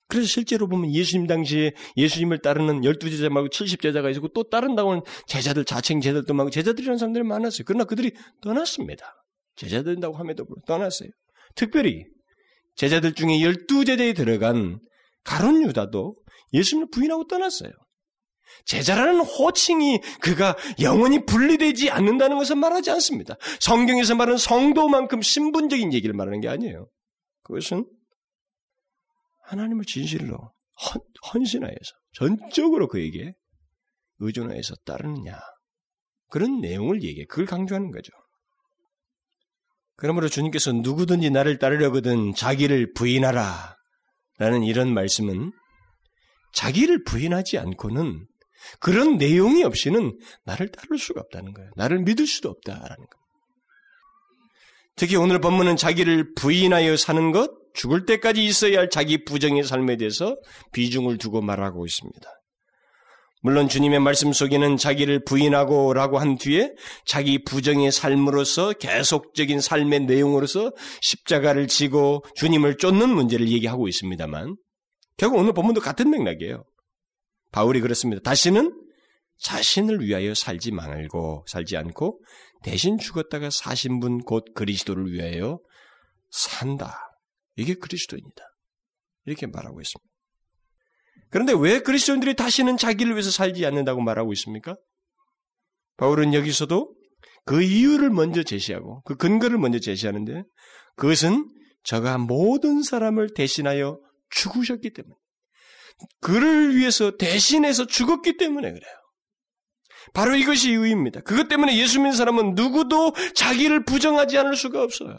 그래서 0.09 0.27
실제로 0.27 0.67
보면 0.67 0.93
예수님 0.93 1.29
당시에 1.29 1.71
예수님을 1.97 2.39
따르는 2.39 2.85
열두 2.85 3.11
제자 3.11 3.29
말고 3.29 3.51
칠십 3.51 3.81
제자가 3.81 4.11
있었고 4.11 4.27
또 4.29 4.43
따른다고 4.43 4.91
하는 4.91 5.03
제자들 5.29 5.65
자칭 5.65 6.01
제자들도 6.01 6.35
많고 6.35 6.51
제자들이라는 6.51 6.99
사람들이 6.99 7.23
많았어요. 7.23 7.63
그러나 7.65 7.85
그들이 7.85 8.11
떠났습니다. 8.43 9.15
제자 9.55 9.85
된다고 9.85 10.17
함에도 10.17 10.45
불구하고 10.45 10.67
떠났어요. 10.67 11.11
특별히 11.59 12.07
제자들 12.77 13.15
중에 13.15 13.43
열두 13.43 13.85
제자에 13.85 14.13
들어간 14.13 14.79
가론 15.25 15.63
유다도 15.65 16.15
예수님을 16.53 16.89
부인하고 16.93 17.27
떠났어요. 17.27 17.73
제자라는 18.65 19.21
호칭이 19.21 19.99
그가 20.21 20.57
영원히 20.81 21.25
분리되지 21.27 21.91
않는다는 21.91 22.39
것을 22.39 22.57
말하지 22.57 22.91
않습니다. 22.93 23.35
성경에서 23.61 24.15
말하는 24.15 24.39
성도만큼 24.39 25.21
신분적인 25.21 25.93
얘기를 25.93 26.15
말하는 26.15 26.41
게 26.41 26.49
아니에요. 26.49 26.89
그것은 27.43 27.85
하나님을 29.47 29.85
진실로 29.85 30.37
헌, 30.37 31.03
헌신하여서 31.35 31.93
전적으로 32.13 32.87
그에게 32.87 33.33
의존하여서 34.21 34.75
따르느냐 34.85 35.39
그런 36.29 36.61
내용을 36.61 37.03
얘기해 37.03 37.27
그걸 37.27 37.47
강조하는 37.47 37.91
거죠. 37.91 38.13
그러므로 39.99 40.29
주님께서 40.29 40.73
누구든지 40.73 41.31
나를 41.31 41.59
따르려거든 41.59 42.35
자기를 42.35 42.93
부인하라 42.95 43.77
라는 44.39 44.63
이런 44.63 44.95
말씀은 44.95 45.53
자기를 46.55 47.03
부인하지 47.03 47.59
않고는 47.59 48.25
그런 48.81 49.19
내용이 49.19 49.65
없이는 49.65 50.17
나를 50.45 50.71
따를 50.71 50.99
수가 50.99 51.21
없다는 51.21 51.53
거예요. 51.53 51.71
나를 51.77 52.01
믿을 52.05 52.27
수도 52.27 52.49
없다라는 52.49 52.89
겁니다. 52.89 53.19
특히 54.95 55.17
오늘 55.17 55.41
본문은 55.41 55.77
자기를 55.77 56.35
부인하여 56.35 56.97
사는 56.97 57.33
것, 57.33 57.51
죽을 57.75 58.07
때까지 58.07 58.45
있어야 58.45 58.79
할 58.79 58.91
자기 58.91 59.25
부정의 59.25 59.65
삶에 59.65 59.97
대해서 59.97 60.37
비중을 60.73 61.19
두고 61.19 61.41
말하고 61.43 61.87
있습니다. 61.87 62.38
물론 63.41 63.69
주님의 63.69 64.01
말씀 64.01 64.33
속에는 64.33 64.77
자기를 64.77 65.25
부인하고 65.25 65.95
라고 65.95 66.19
한 66.19 66.39
뒤에 66.39 66.73
자기 67.07 67.43
부정의 67.45 67.93
삶으로서 67.93 68.73
계속적인 68.73 69.61
삶의 69.61 70.01
내용으로서 70.01 70.73
십자가를 71.03 71.69
지고 71.69 72.25
주님을 72.35 72.79
쫓는 72.79 73.09
문제를 73.09 73.49
얘기하고 73.49 73.87
있습니다만 73.87 74.57
결국 75.17 75.39
오늘 75.39 75.53
본문도 75.53 75.81
같은 75.81 76.11
맥락이에요. 76.11 76.65
바울이 77.53 77.81
그렇습니다. 77.81 78.21
다시는 78.23 78.75
자신을 79.39 80.01
위하여 80.01 80.35
살지 80.35 80.73
말고 80.73 81.45
살지 81.49 81.77
않고 81.77 82.21
대신 82.65 82.99
죽었다가 82.99 83.51
사신 83.51 84.01
분 84.01 84.19
곧 84.21 84.45
그리스도를 84.55 85.13
위하여 85.13 85.61
산다. 86.31 86.99
이게 87.57 87.75
그리스도입니다. 87.75 88.43
이렇게 89.27 89.47
말하고 89.47 89.81
있습니다. 89.81 90.08
그런데 91.31 91.53
왜 91.59 91.81
그리스도인들이 91.81 92.35
다시는 92.35 92.77
자기를 92.77 93.13
위해서 93.13 93.31
살지 93.31 93.65
않는다고 93.67 94.01
말하고 94.01 94.33
있습니까? 94.33 94.77
바울은 95.97 96.33
여기서도 96.35 96.95
그 97.45 97.63
이유를 97.63 98.11
먼저 98.11 98.43
제시하고 98.43 99.03
그 99.03 99.17
근거를 99.17 99.59
먼저 99.59 99.79
제시하는데 99.79 100.45
그것은 100.97 101.49
저가 101.85 102.19
모든 102.19 102.83
사람을 102.83 103.35
대신하여 103.35 103.99
죽으셨기 104.31 104.93
때문에 104.93 105.15
그를 106.21 106.77
위해서 106.77 107.17
대신해서 107.17 107.87
죽었기 107.87 108.37
때문에 108.37 108.71
그래요. 108.71 108.95
바로 110.15 110.37
이것이 110.37 110.71
이유입니다. 110.71 111.21
그것 111.21 111.49
때문에 111.49 111.77
예수 111.77 111.99
믿는 111.99 112.13
사람은 112.13 112.55
누구도 112.55 113.15
자기를 113.35 113.85
부정하지 113.85 114.39
않을 114.39 114.57
수가 114.57 114.83
없어요. 114.83 115.17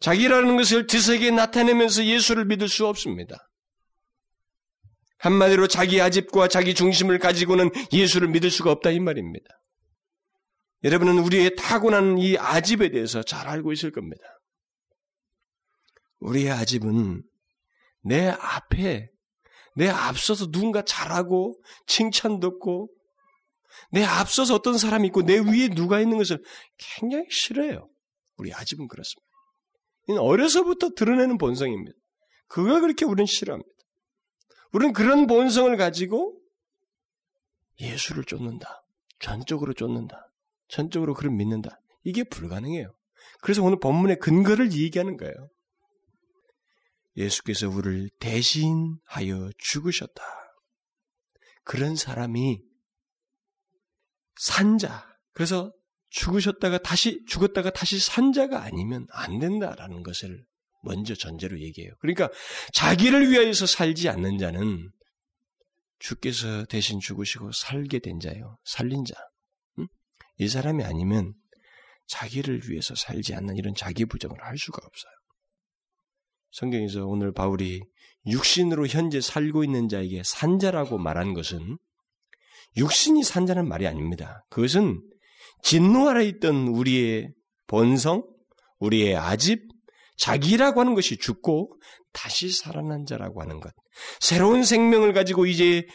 자기라는 0.00 0.56
것을 0.56 0.86
드세게 0.86 1.30
나타내면서 1.30 2.04
예수를 2.04 2.44
믿을 2.44 2.68
수 2.68 2.86
없습니다. 2.86 3.36
한마디로 5.18 5.66
자기 5.66 6.00
아집과 6.00 6.48
자기 6.48 6.74
중심을 6.74 7.18
가지고는 7.18 7.70
예수를 7.92 8.28
믿을 8.28 8.50
수가 8.50 8.70
없다 8.70 8.90
이 8.90 9.00
말입니다. 9.00 9.46
여러분은 10.84 11.18
우리의 11.18 11.56
타고난 11.56 12.18
이 12.18 12.36
아집에 12.38 12.90
대해서 12.90 13.22
잘 13.22 13.48
알고 13.48 13.72
있을 13.72 13.90
겁니다. 13.90 14.22
우리의 16.20 16.50
아집은 16.50 17.22
내 18.02 18.28
앞에 18.28 19.08
내 19.74 19.88
앞서서 19.88 20.50
누군가 20.50 20.82
잘하고 20.82 21.60
칭찬 21.86 22.40
듣고 22.40 22.88
내 23.90 24.04
앞서서 24.04 24.54
어떤 24.54 24.78
사람이 24.78 25.08
있고 25.08 25.22
내 25.22 25.38
위에 25.38 25.68
누가 25.68 26.00
있는 26.00 26.18
것을 26.18 26.42
굉장히 26.76 27.26
싫어해요. 27.30 27.88
우리 28.36 28.52
아집은 28.52 28.88
그렇습니다. 28.88 29.28
이는 30.08 30.20
어려서부터 30.20 30.90
드러내는 30.96 31.38
본성입니다. 31.38 31.96
그걸 32.48 32.80
그렇게 32.80 33.04
우리는 33.04 33.26
싫어합니다. 33.26 33.70
우리는 34.72 34.92
그런 34.92 35.26
본성을 35.26 35.76
가지고 35.76 36.38
예수를 37.80 38.24
쫓는다. 38.24 38.84
전적으로 39.18 39.72
쫓는다. 39.72 40.30
전적으로 40.68 41.14
그를 41.14 41.30
믿는다. 41.30 41.80
이게 42.04 42.24
불가능해요. 42.24 42.94
그래서 43.40 43.62
오늘 43.62 43.78
본문의 43.78 44.18
근거를 44.18 44.72
얘기하는 44.72 45.16
거예요. 45.16 45.34
예수께서 47.16 47.68
우리를 47.68 48.10
대신하여 48.20 49.50
죽으셨다. 49.58 50.22
그런 51.64 51.96
사람이 51.96 52.62
산자. 54.36 55.06
그래서 55.32 55.72
죽으셨다가 56.10 56.78
다시 56.78 57.24
죽었다가 57.26 57.70
다시 57.70 57.98
산자가 57.98 58.62
아니면 58.62 59.06
안 59.10 59.38
된다라는 59.38 60.02
것을 60.02 60.46
먼저 60.82 61.14
전제로 61.14 61.60
얘기해요. 61.60 61.92
그러니까 62.00 62.30
자기를 62.72 63.30
위하여서 63.30 63.66
살지 63.66 64.08
않는 64.08 64.38
자는 64.38 64.90
주께서 65.98 66.64
대신 66.66 67.00
죽으시고 67.00 67.52
살게 67.52 67.98
된 67.98 68.20
자요. 68.20 68.58
살린 68.64 69.04
자. 69.04 69.14
응? 69.78 69.86
이 70.38 70.48
사람이 70.48 70.84
아니면 70.84 71.34
자기를 72.06 72.62
위해서 72.68 72.94
살지 72.94 73.34
않는 73.34 73.56
이런 73.56 73.74
자기 73.74 74.04
부정을 74.04 74.42
할 74.42 74.56
수가 74.56 74.78
없어요. 74.84 75.12
성경에서 76.52 77.06
오늘 77.06 77.32
바울이 77.32 77.82
육신으로 78.26 78.86
현재 78.86 79.20
살고 79.20 79.64
있는 79.64 79.88
자에게 79.88 80.22
산자라고 80.24 80.98
말한 80.98 81.34
것은 81.34 81.78
육신이 82.76 83.22
산자는 83.24 83.68
말이 83.68 83.86
아닙니다. 83.86 84.44
그것은 84.50 85.02
진노 85.62 86.08
아래 86.08 86.24
있던 86.24 86.68
우리의 86.68 87.32
본성, 87.66 88.24
우리의 88.78 89.16
아집, 89.16 89.62
자기라고 90.18 90.80
하는 90.80 90.94
것이 90.94 91.16
죽고 91.16 91.80
다시 92.12 92.50
살아난 92.50 93.06
자라고 93.06 93.40
하는 93.40 93.60
것. 93.60 93.72
새로운 94.20 94.64
생명을 94.64 95.12
가지고 95.12 95.46
이제 95.46 95.86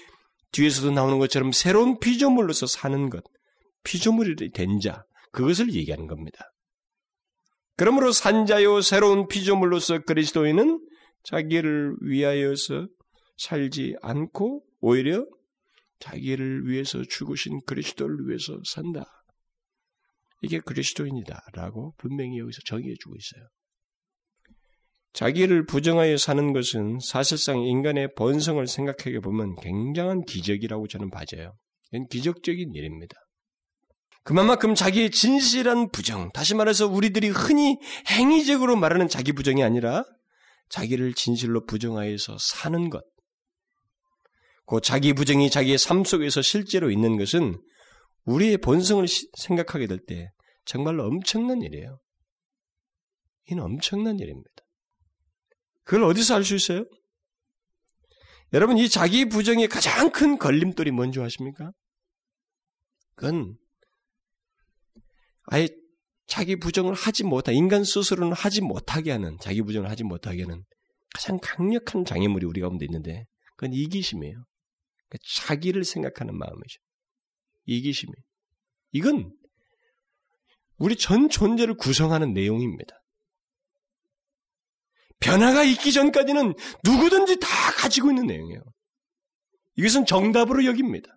뒤에서도 0.51 0.91
나오는 0.91 1.19
것처럼 1.19 1.51
새로운 1.51 1.99
피조물로서 1.99 2.67
사는 2.67 3.09
것. 3.09 3.23
피조물이 3.83 4.51
된 4.51 4.79
자. 4.79 5.03
그것을 5.31 5.73
얘기하는 5.73 6.07
겁니다. 6.07 6.39
그러므로 7.75 8.11
산자요 8.11 8.81
새로운 8.81 9.27
피조물로서 9.27 10.03
그리스도인은 10.03 10.79
자기를 11.23 11.95
위하여서 12.01 12.87
살지 13.37 13.95
않고 14.01 14.63
오히려 14.79 15.25
자기를 15.99 16.67
위해서 16.67 17.01
죽으신 17.03 17.61
그리스도를 17.65 18.27
위해서 18.27 18.59
산다. 18.65 19.05
이게 20.41 20.59
그리스도인이다라고 20.59 21.95
분명히 21.97 22.37
여기서 22.37 22.59
정의해 22.65 22.93
주고 22.99 23.15
있어요. 23.15 23.47
자기를 25.13 25.65
부정하여 25.65 26.17
사는 26.17 26.53
것은 26.53 26.97
사실상 26.99 27.59
인간의 27.59 28.15
본성을 28.15 28.65
생각해 28.65 29.19
보면 29.19 29.55
굉장한 29.57 30.25
기적이라고 30.25 30.87
저는 30.87 31.11
봐져요. 31.11 31.53
이건 31.91 32.07
기적적인 32.07 32.73
일입니다. 32.73 33.15
그만큼 34.23 34.73
자기의 34.73 35.11
진실한 35.11 35.91
부정, 35.91 36.31
다시 36.31 36.55
말해서 36.55 36.87
우리들이 36.87 37.29
흔히 37.29 37.77
행위적으로 38.07 38.75
말하는 38.75 39.07
자기 39.07 39.33
부정이 39.33 39.63
아니라 39.63 40.03
자기를 40.69 41.13
진실로 41.13 41.65
부정하여서 41.65 42.37
사는 42.39 42.89
것. 42.89 43.03
그 44.65 44.79
자기 44.81 45.13
부정이 45.13 45.49
자기의 45.49 45.77
삶 45.77 46.03
속에서 46.05 46.41
실제로 46.41 46.89
있는 46.89 47.17
것은 47.17 47.59
우리의 48.25 48.57
본성을 48.57 49.05
생각하게 49.37 49.87
될 49.87 49.99
때 50.05 50.31
정말로 50.65 51.05
엄청난 51.05 51.61
일이에요. 51.61 51.99
이는 53.47 53.61
엄청난 53.61 54.17
일입니다. 54.19 54.62
그걸 55.83 56.03
어디서 56.03 56.35
알 56.35 56.43
수 56.43 56.55
있어요? 56.55 56.85
여러분, 58.53 58.77
이 58.77 58.87
자기 58.87 59.25
부정의 59.25 59.67
가장 59.67 60.11
큰 60.11 60.37
걸림돌이 60.37 60.91
뭔지 60.91 61.19
아십니까? 61.19 61.71
그건 63.15 63.57
아예 65.45 65.67
자기 66.27 66.55
부정을 66.55 66.93
하지 66.93 67.23
못하, 67.23 67.51
인간 67.51 67.83
스스로는 67.83 68.33
하지 68.33 68.61
못하게 68.61 69.11
하는, 69.11 69.37
자기 69.41 69.61
부정을 69.61 69.89
하지 69.89 70.03
못하게 70.03 70.43
하는 70.43 70.63
가장 71.13 71.37
강력한 71.41 72.05
장애물이 72.05 72.45
우리 72.45 72.61
가운데 72.61 72.85
있는데, 72.85 73.25
그건 73.55 73.73
이기심이에요. 73.73 74.33
그러니까 74.33 75.17
자기를 75.35 75.83
생각하는 75.83 76.37
마음이죠. 76.37 76.79
이기심이. 77.65 78.13
이건 78.93 79.31
우리 80.77 80.95
전 80.95 81.29
존재를 81.29 81.75
구성하는 81.75 82.33
내용입니다. 82.33 82.95
변화가 85.23 85.63
있기 85.63 85.93
전까지는 85.93 86.53
누구든지 86.83 87.39
다 87.39 87.47
가지고 87.77 88.09
있는 88.09 88.27
내용이에요. 88.27 88.61
이것은 89.77 90.05
정답으로 90.05 90.65
여깁니다. 90.65 91.09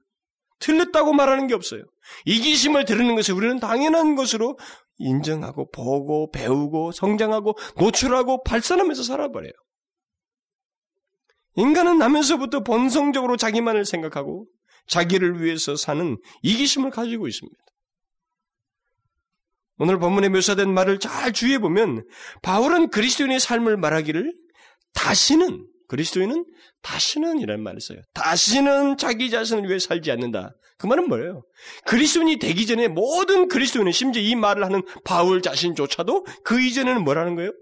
틀렸다고 0.61 1.13
말하는 1.13 1.49
게 1.49 1.55
없어요. 1.55 1.83
이기심을 2.25 2.85
드리는 2.85 3.15
것을 3.15 3.35
우리는 3.35 3.59
당연한 3.59 4.15
것으로 4.15 4.59
인정하고 4.99 5.71
보고 5.71 6.31
배우고 6.31 6.93
성장하고 6.93 7.57
노출하고 7.79 8.43
발산하면서 8.45 9.03
살아버려요. 9.03 9.53
인간은 11.57 11.99
나면서부터 11.99 12.61
본성적으로 12.61 13.37
자기만을 13.37 13.85
생각하고 13.85 14.47
자기를 14.87 15.43
위해서 15.43 15.75
사는 15.75 16.17
이기심을 16.43 16.91
가지고 16.91 17.29
있습니다. 17.29 17.66
오늘 19.79 19.99
본문에 19.99 20.29
묘사된 20.31 20.73
말을 20.73 20.99
잘 20.99 21.33
주의해 21.33 21.59
보면 21.59 22.07
바울은 22.43 22.89
그리스도인의 22.89 23.41
삶을 23.41 23.77
말하기를 23.77 24.35
다시는 24.95 25.67
그리스도인은 25.89 26.45
다시는 26.83 27.41
이라는 27.41 27.63
말을 27.63 27.81
써요. 27.81 28.01
다시는 28.15 28.97
자기 28.97 29.31
자신을 29.31 29.69
위해 29.69 29.79
살지 29.79 30.11
않는다. 30.11 30.55
그 30.79 30.87
말은 30.87 31.09
뭐예요? 31.09 31.45
그리스도인이 31.87 32.39
되기 32.39 32.67
전에 32.67 32.89
모든 32.89 33.49
그리스도인은 33.49 33.93
심지어 33.93 34.23
이 34.23 34.35
말을 34.35 34.65
하는 34.65 34.83
바울 35.05 35.43
자신조차도 35.43 36.25
그 36.45 36.61
이전에는 36.61 37.05
뭐라는 37.05 37.35
거예요? 37.37 37.53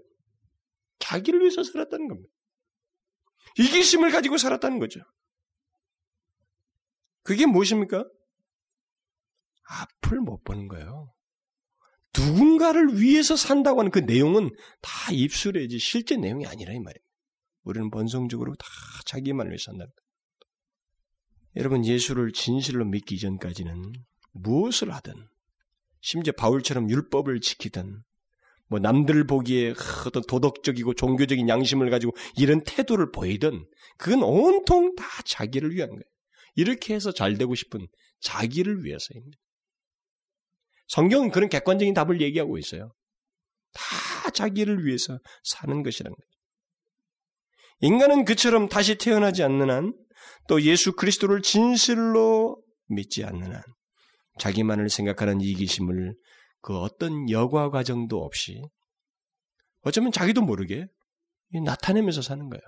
자기를 0.99 1.41
위해서 1.41 1.63
살았다는 1.63 2.07
겁니다. 2.07 2.29
이기심을 3.57 4.11
가지고 4.11 4.37
살았다는 4.37 4.79
거죠. 4.79 5.01
그게 7.23 7.45
무엇입니까? 7.45 8.05
앞을 9.67 10.19
못 10.19 10.43
보는 10.43 10.67
거예요. 10.67 11.11
누군가를 12.17 12.99
위해서 12.99 13.35
산다고 13.35 13.79
하는 13.79 13.91
그 13.91 13.99
내용은 13.99 14.49
다 14.81 15.11
입술이지 15.11 15.79
실제 15.79 16.15
내용이 16.17 16.45
아니라 16.45 16.73
이 16.73 16.79
말이에요. 16.79 17.05
우리는 17.63 17.89
본성적으로 17.89 18.55
다 18.55 18.65
자기만을 19.05 19.51
위해 19.51 19.57
산다. 19.57 19.85
여러분 21.55 21.85
예수를 21.85 22.31
진실로 22.31 22.85
믿기 22.85 23.17
전까지는 23.17 23.93
무엇을 24.33 24.93
하든 24.93 25.13
심지어 26.01 26.33
바울처럼 26.33 26.89
율법을 26.89 27.39
지키든 27.39 28.03
뭐 28.67 28.79
남들 28.79 29.25
보기에 29.25 29.73
어떤 30.05 30.23
도덕적이고 30.23 30.95
종교적인 30.95 31.47
양심을 31.47 31.89
가지고 31.89 32.15
이런 32.37 32.63
태도를 32.63 33.11
보이든 33.11 33.65
그건 33.97 34.23
온통 34.23 34.95
다 34.95 35.05
자기를 35.23 35.73
위한 35.73 35.89
거예요. 35.89 36.03
이렇게 36.55 36.93
해서 36.93 37.11
잘 37.11 37.37
되고 37.37 37.53
싶은 37.55 37.87
자기를 38.21 38.83
위해서입니다. 38.83 39.37
성경은 40.87 41.31
그런 41.31 41.49
객관적인 41.49 41.93
답을 41.93 42.21
얘기하고 42.21 42.57
있어요. 42.57 42.93
다 43.73 44.29
자기를 44.31 44.85
위해서 44.85 45.19
사는 45.43 45.83
것이라는 45.83 46.15
거죠. 46.15 46.27
인간은 47.81 48.25
그처럼 48.25 48.69
다시 48.69 48.95
태어나지 48.95 49.43
않는 49.43 49.69
한, 49.69 49.93
또 50.47 50.61
예수 50.61 50.93
그리스도를 50.93 51.41
진실로 51.41 52.61
믿지 52.87 53.23
않는 53.23 53.53
한, 53.53 53.61
자기만을 54.39 54.89
생각하는 54.89 55.41
이기심을 55.41 56.15
그 56.61 56.77
어떤 56.77 57.29
여과 57.29 57.69
과정도 57.69 58.23
없이, 58.23 58.61
어쩌면 59.81 60.11
자기도 60.11 60.41
모르게 60.41 60.87
나타내면서 61.63 62.21
사는 62.21 62.49
거예요. 62.49 62.61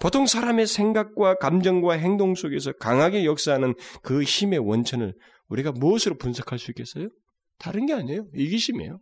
보통 0.00 0.26
사람의 0.26 0.66
생각과 0.66 1.36
감정과 1.36 1.94
행동 1.94 2.34
속에서 2.34 2.72
강하게 2.72 3.24
역사하는 3.24 3.74
그 4.02 4.22
힘의 4.22 4.58
원천을 4.58 5.14
우리가 5.48 5.72
무엇으로 5.72 6.16
분석할 6.16 6.58
수 6.58 6.70
있겠어요? 6.70 7.08
다른 7.58 7.86
게 7.86 7.92
아니에요. 7.92 8.28
이기심이에요. 8.34 9.00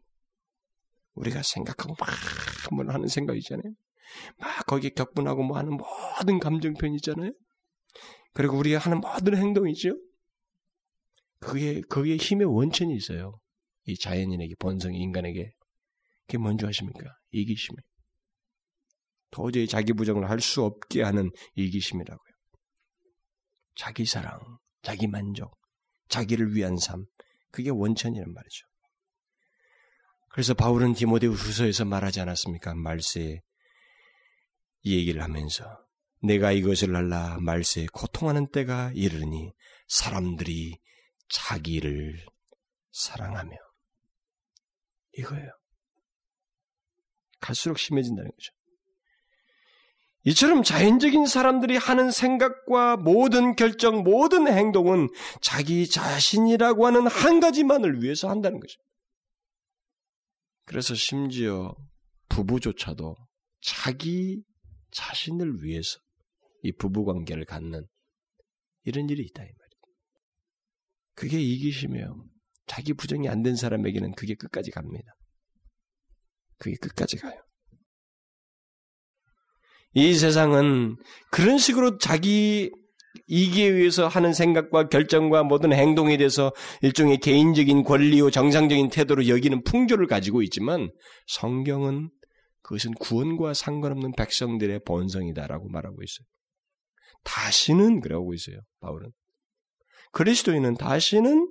우리가 1.15 1.43
생각하고 1.43 1.95
막 1.99 2.09
하는 2.95 3.09
생각 3.09 3.37
있잖아요. 3.39 3.73
막 4.39 4.67
거기에 4.67 4.91
격분하고 4.91 5.43
뭐 5.43 5.59
하는 5.59 5.77
모든 5.77 6.39
감정 6.39 6.75
표현 6.75 6.95
있잖아요. 6.97 7.33
그리고 8.35 8.57
우리가 8.57 8.79
하는 8.79 9.01
모든 9.01 9.37
행동이죠. 9.37 9.91
그게 11.41 11.81
거기에 11.83 12.17
힘의 12.17 12.47
원천이 12.47 12.95
있어요. 12.95 13.39
이 13.87 13.97
자연인에게 13.99 14.55
본성 14.59 14.95
인간에게 14.95 15.53
그게 16.27 16.39
뭔지 16.39 16.65
아십니까? 16.67 17.05
이기심이. 17.31 17.77
도저히 19.31 19.67
자기 19.67 19.93
부정을 19.93 20.29
할 20.29 20.41
수 20.41 20.63
없게 20.63 21.03
하는 21.03 21.31
이기심이라고요. 21.57 22.33
자기 23.75 24.05
사랑, 24.05 24.41
자기 24.83 25.07
만족, 25.07 25.57
자기를 26.13 26.55
위한 26.55 26.77
삶, 26.77 27.07
그게 27.51 27.71
원천이란 27.71 28.35
말이죠. 28.35 28.67
그래서 30.29 30.53
바울은 30.53 30.93
디모데후 30.93 31.33
후서에서 31.33 31.87
말하지 31.87 32.21
않았습니까? 32.21 32.75
말세에 32.75 33.41
이 34.83 34.97
얘기를 34.97 35.23
하면서 35.23 35.65
내가 36.23 36.53
이것을 36.53 36.95
알라 36.95 37.39
말세에 37.41 37.87
고통하는 37.93 38.51
때가 38.51 38.93
이르니 38.95 39.53
사람들이 39.89 40.79
자기를 41.31 42.27
사랑하며 42.93 43.57
이거예요. 45.17 45.51
갈수록 47.41 47.79
심해진다는 47.79 48.31
거죠. 48.31 48.53
이처럼 50.25 50.63
자연적인 50.63 51.27
사람들이 51.27 51.77
하는 51.77 52.11
생각과 52.11 52.97
모든 52.97 53.57
결정, 53.57 54.05
모든 54.05 54.47
행동은 54.47 55.09
자기 55.41 55.89
자신이라고 55.89 56.87
하는 56.87 57.07
한 57.09 57.41
가지만을 57.41 58.03
위해서 58.03 58.29
한다는 58.29 58.61
것입니다. 58.61 58.85
그래서 60.65 60.95
심지어 60.95 61.75
부부조차도 62.29 63.17
자기 63.61 64.43
자신을 64.93 65.63
위해서 65.65 65.99
이 66.63 66.73
부부 66.73 67.05
관계를 67.05 67.45
갖는 67.45 67.85
이런 68.85 69.09
일이 69.09 69.25
있다 69.25 69.43
이 69.43 69.47
말이에요. 69.47 69.63
그게 71.15 71.41
이기심이에요. 71.41 72.25
자기 72.67 72.93
부정이 72.95 73.29
안 73.29 73.43
된 73.43 73.57
사람에게는 73.57 74.13
그게 74.13 74.35
끝까지 74.35 74.71
갑니다. 74.71 75.13
그게 76.59 76.77
끝까지 76.77 77.17
가요. 77.17 77.43
이 79.95 80.15
세상은 80.15 80.97
그런 81.31 81.59
식으로 81.59 81.99
자기 81.99 82.71
이기에 83.27 83.67
의해서 83.67 84.09
하는 84.09 84.33
생각과 84.33 84.89
결정과 84.89 85.43
모든 85.43 85.73
행동에 85.73 86.17
대해서 86.17 86.53
일종의 86.81 87.19
개인적인 87.19 87.85
권리요 87.85 88.31
정상적인 88.31 88.89
태도로 88.89 89.29
여기는 89.29 89.65
풍조를 89.65 90.07
가지고 90.07 90.43
있지만 90.43 90.91
성경은 91.27 92.11
그것은 92.63 92.93
구원과 92.95 93.55
상관없는 93.55 94.13
백성들의 94.17 94.81
본성이다라고 94.87 95.69
말하고 95.69 95.97
있어요. 96.03 96.27
다시는 97.25 98.01
그러고 98.01 98.35
있어요. 98.35 98.59
바울은 98.81 99.11
그리스도인은 100.13 100.75
다시는 100.75 101.49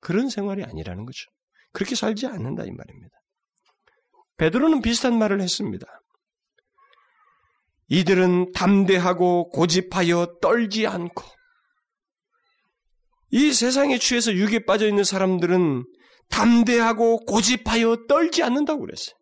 그런 0.00 0.28
생활이 0.28 0.62
아니라는 0.62 1.06
거죠. 1.06 1.30
그렇게 1.72 1.94
살지 1.94 2.26
않는다 2.26 2.64
이 2.64 2.70
말입니다. 2.70 3.16
베드로는 4.36 4.82
비슷한 4.82 5.18
말을 5.18 5.40
했습니다. 5.40 5.86
이들은 7.88 8.52
담대하고 8.52 9.50
고집하여 9.50 10.38
떨지 10.40 10.86
않고 10.86 11.22
이 13.30 13.52
세상에 13.52 13.98
취해서 13.98 14.32
육에 14.32 14.64
빠져 14.64 14.86
있는 14.86 15.04
사람들은 15.04 15.84
담대하고 16.30 17.24
고집하여 17.26 18.06
떨지 18.08 18.42
않는다고 18.42 18.80
그랬어요. 18.80 19.14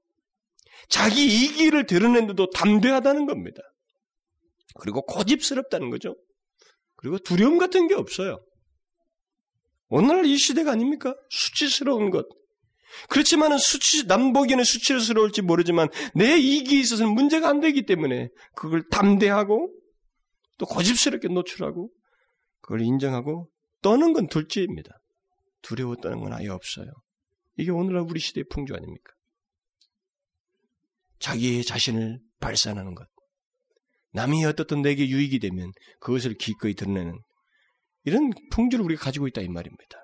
자기 0.88 1.24
이기를 1.24 1.86
드러낸데도 1.86 2.50
담대하다는 2.50 3.26
겁니다. 3.26 3.60
그리고 4.78 5.02
고집스럽다는 5.02 5.90
거죠. 5.90 6.14
그리고 6.96 7.18
두려움 7.18 7.58
같은 7.58 7.88
게 7.88 7.94
없어요. 7.94 8.44
오늘날 9.88 10.26
이 10.26 10.36
시대가 10.36 10.72
아닙니까? 10.72 11.14
수치스러운 11.30 12.10
것, 12.10 12.26
그렇지만은 13.08 13.58
수치, 13.58 14.06
남보기에는 14.06 14.64
수치스러울지 14.64 15.42
모르지만 15.42 15.88
내 16.14 16.36
이익이 16.36 16.78
있어서는 16.80 17.12
문제가 17.14 17.48
안 17.48 17.60
되기 17.60 17.84
때문에 17.86 18.28
그걸 18.54 18.82
담대하고 18.90 19.72
또 20.58 20.66
고집스럽게 20.66 21.28
노출하고 21.28 21.90
그걸 22.60 22.82
인정하고 22.82 23.48
떠는 23.82 24.12
건 24.12 24.28
둘째입니다. 24.28 24.90
두려워 25.62 25.96
떠는 25.96 26.20
건 26.20 26.32
아예 26.32 26.48
없어요. 26.48 26.86
이게 27.56 27.70
오늘날 27.70 28.02
우리 28.02 28.20
시대의 28.20 28.44
풍조 28.50 28.74
아닙니까? 28.74 29.12
자기의 31.18 31.64
자신을 31.64 32.20
발산하는 32.40 32.94
것. 32.94 33.06
남이 34.12 34.44
어떻든 34.44 34.82
내게 34.82 35.08
유익이 35.08 35.38
되면 35.38 35.72
그것을 36.00 36.34
기꺼이 36.34 36.74
드러내는 36.74 37.18
이런 38.04 38.30
풍조를 38.50 38.84
우리가 38.84 39.04
가지고 39.04 39.26
있다 39.28 39.40
이 39.40 39.48
말입니다. 39.48 40.01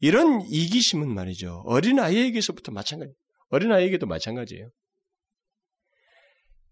이런 0.00 0.40
이기심은 0.42 1.12
말이죠. 1.14 1.62
어린아이에게서부터 1.66 2.72
마찬가지. 2.72 3.12
어린아이에게도 3.50 4.06
마찬가지예요. 4.06 4.70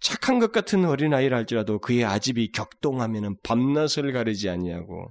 착한 0.01 0.39
것 0.39 0.53
같은 0.53 0.85
어린아이라 0.85 1.37
할지라도 1.37 1.79
그의 1.79 2.05
아집이 2.05 2.53
격동하면 2.53 3.37
밤낮을 3.43 4.13
가리지 4.13 4.49
아니하고 4.49 5.11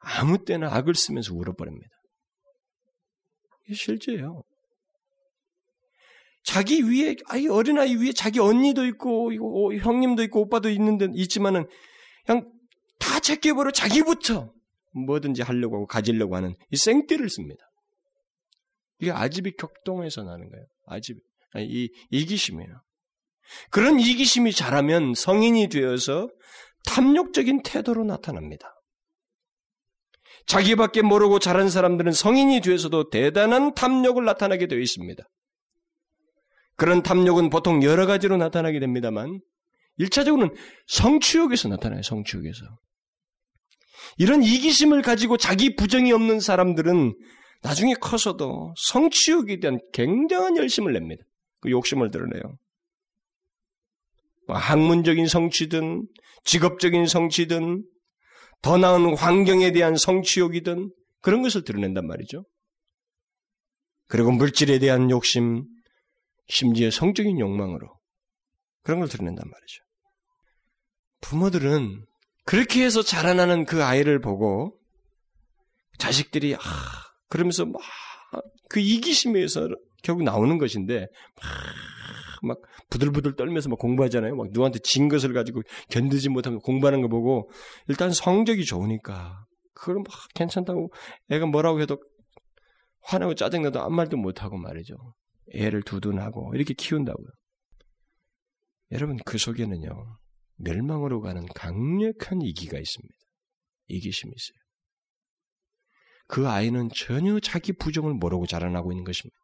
아무 0.00 0.44
때나 0.44 0.74
악을 0.74 0.94
쓰면서 0.94 1.34
울어버립니다. 1.34 1.88
이게 3.66 3.74
실제예요. 3.74 4.42
자기 6.42 6.82
위에, 6.82 7.16
아이 7.26 7.46
어린아이 7.48 7.96
위에 7.96 8.12
자기 8.12 8.40
언니도 8.40 8.86
있고, 8.86 9.30
형님도 9.76 10.22
있고, 10.24 10.40
오빠도 10.40 10.70
있는데, 10.70 11.06
있지만은, 11.12 11.68
그냥 12.24 12.50
다 12.98 13.20
제껴버려 13.20 13.70
자기부터 13.72 14.50
뭐든지 14.92 15.42
하려고 15.42 15.76
하고 15.76 15.86
가지려고 15.86 16.36
하는 16.36 16.54
이 16.70 16.76
생떼를 16.76 17.28
씁니다. 17.28 17.64
이게 18.98 19.10
아집이 19.10 19.52
격동해서 19.56 20.22
나는 20.22 20.50
거예요. 20.50 20.66
아집, 20.86 21.18
아니, 21.52 21.66
이 21.66 21.88
이기심이에요. 22.10 22.82
그런 23.70 23.98
이기심이 23.98 24.52
자라면 24.52 25.14
성인이 25.14 25.68
되어서 25.68 26.28
탐욕적인 26.84 27.62
태도로 27.62 28.04
나타납니다. 28.04 28.74
자기밖에 30.46 31.02
모르고 31.02 31.38
자란 31.38 31.68
사람들은 31.68 32.12
성인이 32.12 32.60
되어서도 32.60 33.10
대단한 33.10 33.74
탐욕을 33.74 34.24
나타나게 34.24 34.66
되어 34.66 34.78
있습니다. 34.78 35.22
그런 36.76 37.02
탐욕은 37.02 37.50
보통 37.50 37.82
여러 37.82 38.06
가지로 38.06 38.36
나타나게 38.36 38.80
됩니다만, 38.80 39.40
1차적으로는 39.98 40.56
성취욕에서 40.86 41.68
나타나요, 41.68 42.02
성취욕에서. 42.02 42.64
이런 44.18 44.42
이기심을 44.42 45.02
가지고 45.02 45.36
자기 45.36 45.74
부정이 45.74 46.12
없는 46.12 46.40
사람들은 46.40 47.14
나중에 47.62 47.94
커서도 47.94 48.74
성취욕에 48.76 49.60
대한 49.60 49.78
굉장한 49.92 50.56
열심을 50.56 50.92
냅니다. 50.92 51.22
그 51.60 51.70
욕심을 51.70 52.10
드러내요. 52.10 52.42
뭐 54.46 54.56
학문적인 54.56 55.26
성취든, 55.26 56.06
직업적인 56.44 57.06
성취든, 57.06 57.84
더 58.62 58.78
나은 58.78 59.16
환경에 59.16 59.72
대한 59.72 59.96
성취욕이든 59.96 60.90
그런 61.20 61.42
것을 61.42 61.64
드러낸단 61.64 62.06
말이죠. 62.06 62.44
그리고 64.06 64.32
물질에 64.32 64.78
대한 64.78 65.10
욕심, 65.10 65.64
심지어 66.48 66.90
성적인 66.90 67.38
욕망으로 67.38 67.88
그런 68.82 69.00
걸 69.00 69.08
드러낸단 69.08 69.48
말이죠. 69.48 69.82
부모들은 71.20 72.04
그렇게 72.50 72.84
해서 72.84 73.02
자라나는 73.02 73.64
그 73.64 73.84
아이를 73.84 74.20
보고 74.20 74.76
자식들이 75.98 76.56
아 76.56 76.58
그러면서 77.28 77.64
막 77.64 77.80
그 78.70 78.78
이기심에서 78.80 79.68
결국 80.02 80.22
나오는 80.22 80.56
것인데 80.56 81.00
막, 82.40 82.42
막 82.42 82.60
부들부들 82.88 83.34
떨면서 83.36 83.68
막 83.68 83.78
공부하잖아요. 83.78 84.34
막 84.36 84.46
누구한테 84.50 84.78
진 84.78 85.08
것을 85.08 85.34
가지고 85.34 85.62
견디지 85.90 86.30
못하고 86.30 86.60
공부하는 86.60 87.02
거 87.02 87.08
보고 87.08 87.50
일단 87.88 88.12
성적이 88.12 88.64
좋으니까 88.64 89.44
그걸 89.74 89.96
막 89.96 90.06
괜찮다고 90.34 90.92
애가 91.30 91.46
뭐라고 91.46 91.80
해도 91.80 91.98
화나고 93.02 93.34
짜증나도 93.34 93.80
아무 93.80 93.96
말도 93.96 94.16
못하고 94.16 94.56
말이죠. 94.56 94.94
애를 95.52 95.82
두둔하고 95.82 96.52
이렇게 96.54 96.72
키운다고요. 96.74 97.26
여러분 98.92 99.18
그 99.24 99.36
속에는요 99.36 99.90
멸망으로 100.62 101.20
가는 101.20 101.46
강력한 101.54 102.42
이기가 102.42 102.78
있습니다. 102.78 103.14
이기심이 103.88 104.32
있어요. 104.34 104.60
그 106.26 106.48
아이는 106.48 106.88
전혀 106.94 107.40
자기 107.40 107.72
부정을 107.72 108.14
모르고 108.14 108.46
자라나고 108.46 108.92
있는 108.92 109.04
것입니다. 109.04 109.36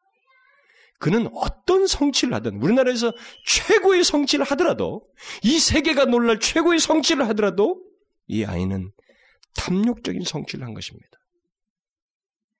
그는 0.98 1.28
어떤 1.34 1.86
성취를 1.86 2.32
하든 2.34 2.62
우리나라에서 2.62 3.12
최고의 3.44 4.04
성취를 4.04 4.44
하더라도 4.46 5.06
이 5.42 5.58
세계가 5.58 6.06
놀랄 6.06 6.38
최고의 6.38 6.78
성취를 6.78 7.28
하더라도 7.28 7.82
이 8.28 8.44
아이는 8.44 8.92
탐욕적인 9.56 10.22
성취를 10.22 10.64
한 10.64 10.74
것입니다. 10.74 11.18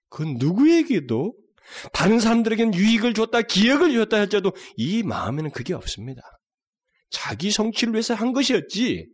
그 0.09 0.23
누구에게도 0.23 1.35
다른 1.93 2.21
사람들에게는 2.21 2.75
유익을 2.75 3.15
줬다, 3.15 3.43
기억을 3.43 3.93
줬다 3.93 4.19
할지라도 4.19 4.53
이 4.77 5.03
마음에는 5.03 5.51
그게 5.51 5.75
없습니다. 5.75 6.23
자기 7.11 7.51
성취를 7.51 7.95
위해서 7.95 8.15
한 8.15 8.33
것이었지 8.33 9.07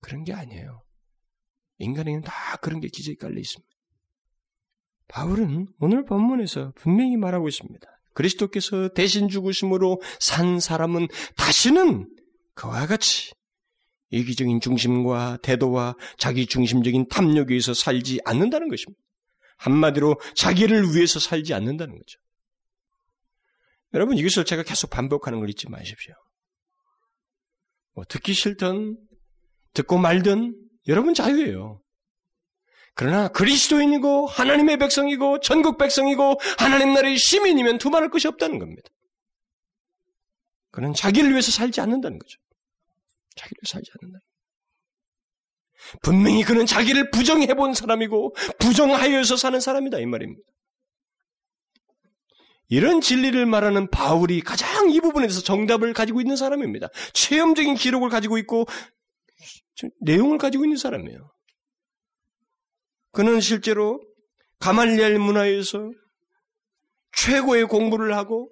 그런 0.00 0.24
게 0.24 0.32
아니에요. 0.32 0.82
인간에게는 1.78 2.22
다 2.22 2.56
그런 2.56 2.80
게 2.80 2.88
기저에 2.88 3.14
깔려 3.14 3.38
있습니다. 3.38 3.70
바울은 5.08 5.68
오늘 5.80 6.04
본문에서 6.04 6.72
분명히 6.76 7.16
말하고 7.16 7.48
있습니다. 7.48 7.86
그리스도께서 8.14 8.88
대신 8.88 9.28
죽으심으로 9.28 10.00
산 10.20 10.60
사람은 10.60 11.08
다시는 11.36 12.08
그와 12.54 12.86
같이 12.86 13.32
이기적인 14.10 14.60
중심과 14.60 15.38
태도와 15.42 15.96
자기 16.18 16.46
중심적인 16.46 17.08
탐욕에 17.08 17.54
의해서 17.54 17.74
살지 17.74 18.20
않는다는 18.24 18.68
것입니다. 18.68 19.00
한마디로 19.56 20.20
자기를 20.34 20.94
위해서 20.94 21.20
살지 21.20 21.54
않는다는 21.54 21.96
거죠. 21.96 22.18
여러분 23.94 24.16
이것을 24.16 24.44
제가 24.44 24.62
계속 24.62 24.90
반복하는 24.90 25.40
걸 25.40 25.50
잊지 25.50 25.68
마십시오. 25.68 26.14
뭐 28.00 28.06
듣기 28.08 28.32
싫든 28.32 28.96
듣고 29.74 29.98
말든 29.98 30.56
여러분 30.88 31.12
자유예요. 31.12 31.82
그러나 32.94 33.28
그리스도인이고 33.28 34.26
하나님의 34.26 34.78
백성이고 34.78 35.40
전국 35.40 35.76
백성이고 35.76 36.40
하나님 36.58 36.94
나라의 36.94 37.18
시민이면 37.18 37.76
두말할 37.76 38.08
것이 38.08 38.26
없다는 38.26 38.58
겁니다. 38.58 38.88
그는 40.70 40.94
자기를 40.94 41.28
위해서 41.30 41.52
살지 41.52 41.82
않는다는 41.82 42.18
거죠. 42.18 42.38
자기를 43.36 43.60
살지 43.66 43.90
않는다. 44.00 44.20
분명히 46.02 46.42
그는 46.42 46.64
자기를 46.64 47.10
부정해 47.10 47.52
본 47.52 47.74
사람이고 47.74 48.34
부정하여서 48.58 49.36
사는 49.36 49.60
사람이다 49.60 49.98
이 49.98 50.06
말입니다. 50.06 50.42
이런 52.70 53.00
진리를 53.00 53.44
말하는 53.46 53.90
바울이 53.90 54.40
가장 54.42 54.90
이 54.90 55.00
부분에서 55.00 55.42
정답을 55.42 55.92
가지고 55.92 56.20
있는 56.20 56.36
사람입니다. 56.36 56.88
체험적인 57.12 57.74
기록을 57.74 58.08
가지고 58.08 58.38
있고 58.38 58.64
내용을 60.00 60.38
가지고 60.38 60.64
있는 60.64 60.76
사람이에요. 60.76 61.32
그는 63.10 63.40
실제로 63.40 64.00
가말리엘 64.60 65.18
문화에서 65.18 65.90
최고의 67.16 67.66
공부를 67.66 68.14
하고 68.14 68.50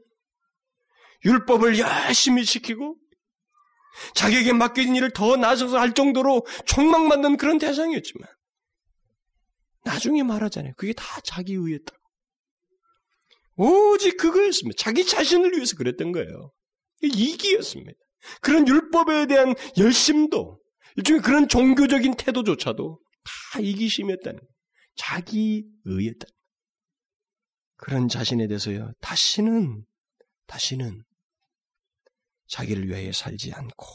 율법을 1.24 1.78
열심히 1.78 2.44
지키고 2.44 2.96
자기에게 4.14 4.52
맡겨진 4.52 4.96
일을 4.96 5.12
더 5.12 5.36
나서서 5.36 5.78
할 5.78 5.94
정도로 5.94 6.44
촉망받는 6.66 7.36
그런 7.36 7.58
대상이었지만 7.58 8.28
나중에 9.84 10.24
말하잖아요. 10.24 10.72
그게 10.76 10.92
다 10.92 11.04
자기 11.22 11.54
의였다. 11.54 11.97
오직 13.58 14.16
그거였습니다. 14.16 14.76
자기 14.78 15.04
자신을 15.04 15.52
위해서 15.52 15.76
그랬던 15.76 16.12
거예요. 16.12 16.52
이기였습니다. 17.02 17.98
그런 18.40 18.66
율법에 18.66 19.26
대한 19.26 19.54
열심도 19.76 20.60
일종의 20.96 21.22
그런 21.22 21.48
종교적인 21.48 22.14
태도조차도 22.16 23.00
다 23.52 23.60
이기심이었다는 23.60 24.38
거예요. 24.38 24.50
자기 24.96 25.64
의였다. 25.84 26.26
그런 27.76 28.08
자신에 28.08 28.48
대해서요. 28.48 28.92
다시는 29.00 29.84
다시는 30.46 31.04
자기를 32.48 32.88
위해 32.88 33.12
살지 33.12 33.52
않고 33.52 33.86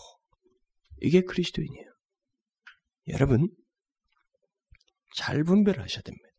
이게 1.01 1.21
그리스도인이에요. 1.21 1.93
여러분 3.09 3.49
잘 5.15 5.43
분별하셔야 5.43 6.01
됩니다. 6.01 6.29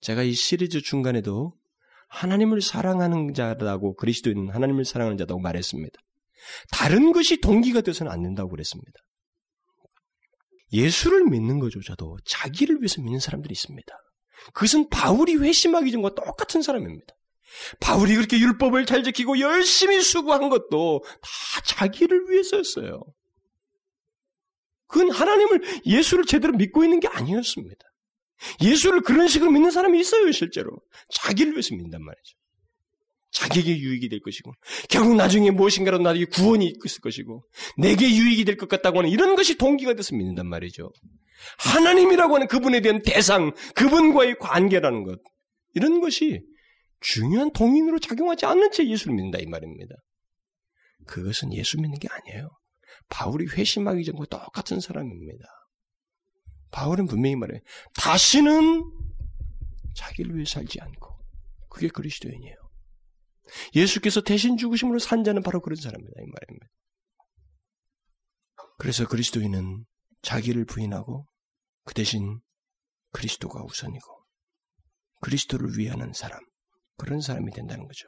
제가 0.00 0.22
이 0.22 0.32
시리즈 0.32 0.80
중간에도 0.80 1.56
하나님을 2.08 2.60
사랑하는 2.60 3.34
자라고 3.34 3.94
그리스도인은 3.96 4.50
하나님을 4.50 4.84
사랑하는 4.84 5.18
자라고 5.18 5.40
말했습니다. 5.40 5.98
다른 6.70 7.12
것이 7.12 7.40
동기가 7.40 7.80
되서는 7.80 8.10
안 8.12 8.22
된다고 8.22 8.50
그랬습니다. 8.50 9.00
예수를 10.72 11.24
믿는 11.24 11.58
것조차도 11.58 12.18
자기를 12.24 12.76
위해서 12.80 13.00
믿는 13.02 13.20
사람들이 13.20 13.52
있습니다. 13.52 13.86
그것은 14.52 14.88
바울이 14.88 15.36
회심하기 15.36 15.90
전과 15.92 16.14
똑같은 16.14 16.62
사람입니다. 16.62 17.14
바울이 17.80 18.14
그렇게 18.14 18.38
율법을 18.38 18.86
잘 18.86 19.02
지키고 19.02 19.40
열심히 19.40 20.00
수고한 20.00 20.48
것도 20.48 21.02
다 21.04 21.60
자기를 21.64 22.28
위해서였어요. 22.28 23.00
그건 24.88 25.10
하나님을 25.10 25.82
예수를 25.86 26.24
제대로 26.26 26.52
믿고 26.52 26.84
있는 26.84 27.00
게 27.00 27.08
아니었습니다. 27.08 27.86
예수를 28.60 29.00
그런 29.02 29.28
식으로 29.28 29.50
믿는 29.50 29.70
사람이 29.70 29.98
있어요, 29.98 30.30
실제로. 30.32 30.70
자기를 31.10 31.52
위해서 31.52 31.74
믿는단 31.74 32.02
말이죠. 32.02 32.36
자기에게 33.32 33.78
유익이 33.78 34.08
될 34.08 34.20
것이고, 34.20 34.52
결국 34.88 35.14
나중에 35.16 35.50
무엇인가로 35.50 35.98
나에게 35.98 36.24
구원이 36.26 36.74
있을 36.84 37.00
것이고, 37.00 37.44
내게 37.76 38.08
유익이 38.08 38.44
될 38.44 38.56
것 38.56 38.68
같다고 38.68 38.98
하는 38.98 39.10
이런 39.10 39.36
것이 39.36 39.56
동기가 39.56 39.94
돼서 39.94 40.14
믿는단 40.16 40.46
말이죠. 40.46 40.90
하나님이라고 41.58 42.34
하는 42.34 42.46
그분에 42.46 42.80
대한 42.80 43.02
대상, 43.02 43.52
그분과의 43.74 44.36
관계라는 44.38 45.04
것, 45.04 45.18
이런 45.74 46.00
것이 46.00 46.40
중요한 47.00 47.52
동인으로 47.52 47.98
작용하지 47.98 48.46
않는 48.46 48.72
채 48.72 48.88
예수를 48.88 49.14
믿는다, 49.14 49.38
이 49.38 49.46
말입니다. 49.46 49.94
그것은 51.06 51.52
예수 51.52 51.78
믿는 51.78 51.98
게 51.98 52.08
아니에요. 52.10 52.48
바울이 53.10 53.46
회심하기 53.46 54.04
전과 54.04 54.24
똑같은 54.26 54.80
사람입니다. 54.80 55.44
바울은 56.76 57.06
분명히 57.06 57.36
말해요. 57.36 57.58
다시는 57.94 58.84
자기를 59.94 60.34
위해 60.34 60.44
살지 60.44 60.78
않고 60.78 61.18
그게 61.70 61.88
그리스도인이에요. 61.88 62.54
예수께서 63.74 64.20
대신 64.20 64.58
죽으심으로 64.58 64.98
산 64.98 65.24
자는 65.24 65.42
바로 65.42 65.62
그런 65.62 65.76
사람입니다. 65.76 66.20
이 66.20 66.26
말입니다. 66.26 66.66
그래서 68.78 69.08
그리스도인은 69.08 69.86
자기를 70.20 70.66
부인하고 70.66 71.26
그 71.84 71.94
대신 71.94 72.40
그리스도가 73.12 73.62
우선이고 73.64 74.26
그리스도를 75.22 75.78
위하는 75.78 76.12
사람 76.12 76.38
그런 76.98 77.22
사람이 77.22 77.52
된다는 77.52 77.86
거죠. 77.86 78.06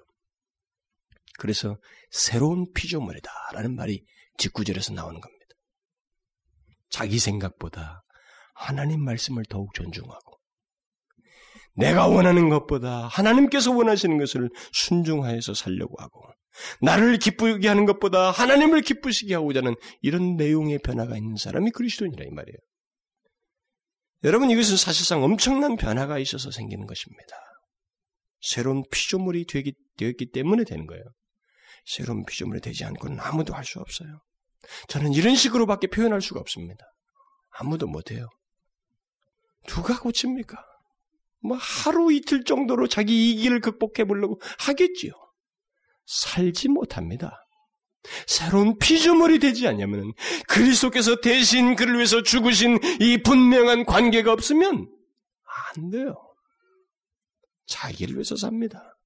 그래서 1.38 1.78
새로운 2.10 2.70
피조물이다라는 2.74 3.76
말이 3.76 4.04
뒷구절에서 4.36 4.92
나오는 4.92 5.18
겁니다. 5.18 5.54
자기 6.90 7.18
생각보다 7.18 8.02
하나님 8.58 9.04
말씀을 9.04 9.44
더욱 9.48 9.72
존중하고 9.74 10.38
내가 11.74 12.08
원하는 12.08 12.48
것보다 12.48 13.06
하나님께서 13.06 13.72
원하시는 13.72 14.18
것을 14.18 14.50
순종하여서 14.72 15.54
살려고 15.54 15.94
하고 16.02 16.24
나를 16.80 17.18
기쁘게 17.18 17.68
하는 17.68 17.86
것보다 17.86 18.32
하나님을 18.32 18.82
기쁘시게 18.82 19.34
하고자 19.34 19.60
하는 19.60 19.76
이런 20.02 20.36
내용의 20.36 20.80
변화가 20.80 21.16
있는 21.16 21.36
사람이 21.36 21.70
그리스도인이라 21.70 22.24
이 22.24 22.30
말이에요. 22.30 22.58
여러분 24.24 24.50
이것은 24.50 24.76
사실상 24.76 25.22
엄청난 25.22 25.76
변화가 25.76 26.18
있어서 26.18 26.50
생기는 26.50 26.84
것입니다. 26.86 27.36
새로운 28.40 28.82
피조물이 28.90 29.46
되기, 29.46 29.72
되었기 29.96 30.32
때문에 30.32 30.64
되는 30.64 30.86
거예요. 30.86 31.04
새로운 31.86 32.24
피조물이 32.24 32.60
되지 32.60 32.84
않고는 32.84 33.20
아무도 33.20 33.54
할 33.54 33.64
수 33.64 33.78
없어요. 33.78 34.20
저는 34.88 35.12
이런 35.12 35.36
식으로밖에 35.36 35.86
표현할 35.86 36.20
수가 36.20 36.40
없습니다. 36.40 36.84
아무도 37.50 37.86
못해요. 37.86 38.28
누가 39.66 39.98
고칩니까? 39.98 40.64
뭐 41.40 41.56
하루 41.56 42.12
이틀 42.12 42.44
정도로 42.44 42.88
자기 42.88 43.30
이기를 43.32 43.60
극복해 43.60 44.04
보려고 44.04 44.40
하겠지요. 44.58 45.12
살지 46.06 46.68
못합니다. 46.68 47.44
새로운 48.26 48.78
피조물이 48.78 49.38
되지 49.38 49.66
않냐면 49.68 50.12
그리스도께서 50.48 51.20
대신 51.20 51.76
그를 51.76 51.96
위해서 51.96 52.22
죽으신 52.22 52.78
이 53.00 53.22
분명한 53.22 53.84
관계가 53.84 54.32
없으면 54.32 54.90
안 55.76 55.90
돼요. 55.90 56.14
자기를 57.66 58.14
위해서 58.14 58.36
삽니다. 58.36 58.96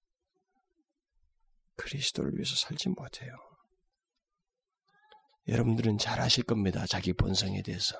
그리스도를 1.76 2.34
위해서 2.34 2.54
살지 2.54 2.90
못해요. 2.90 3.32
여러분들은 5.48 5.98
잘 5.98 6.20
아실 6.20 6.44
겁니다. 6.44 6.86
자기 6.86 7.12
본성에 7.12 7.62
대해서. 7.62 7.96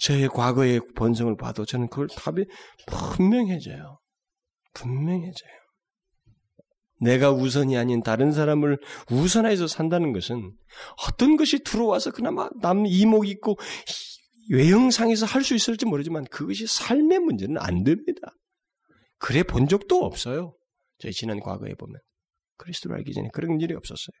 저의 0.00 0.28
과거의 0.28 0.80
본성을 0.96 1.36
봐도 1.36 1.64
저는 1.64 1.88
그걸 1.88 2.08
답이 2.08 2.44
분명해져요. 2.86 3.98
분명해져요. 4.74 5.58
내가 7.00 7.30
우선이 7.30 7.76
아닌 7.76 8.02
다른 8.02 8.32
사람을 8.32 8.78
우선해서 9.10 9.66
산다는 9.68 10.12
것은 10.12 10.52
어떤 11.06 11.36
것이 11.36 11.60
들어와서 11.62 12.10
그나마 12.10 12.48
남 12.60 12.86
이목 12.86 13.28
있고 13.28 13.56
외형상에서 14.50 15.26
할 15.26 15.42
수 15.44 15.54
있을지 15.54 15.86
모르지만 15.86 16.24
그것이 16.24 16.66
삶의 16.66 17.20
문제는 17.20 17.58
안 17.58 17.84
됩니다. 17.84 18.34
그래 19.18 19.42
본 19.42 19.68
적도 19.68 20.04
없어요. 20.04 20.56
저희 20.98 21.12
지난 21.12 21.38
과거에 21.40 21.74
보면 21.74 22.00
그리스도를 22.56 22.96
알기 22.96 23.12
전에 23.12 23.28
그런 23.32 23.60
일이 23.60 23.74
없었어요. 23.74 24.14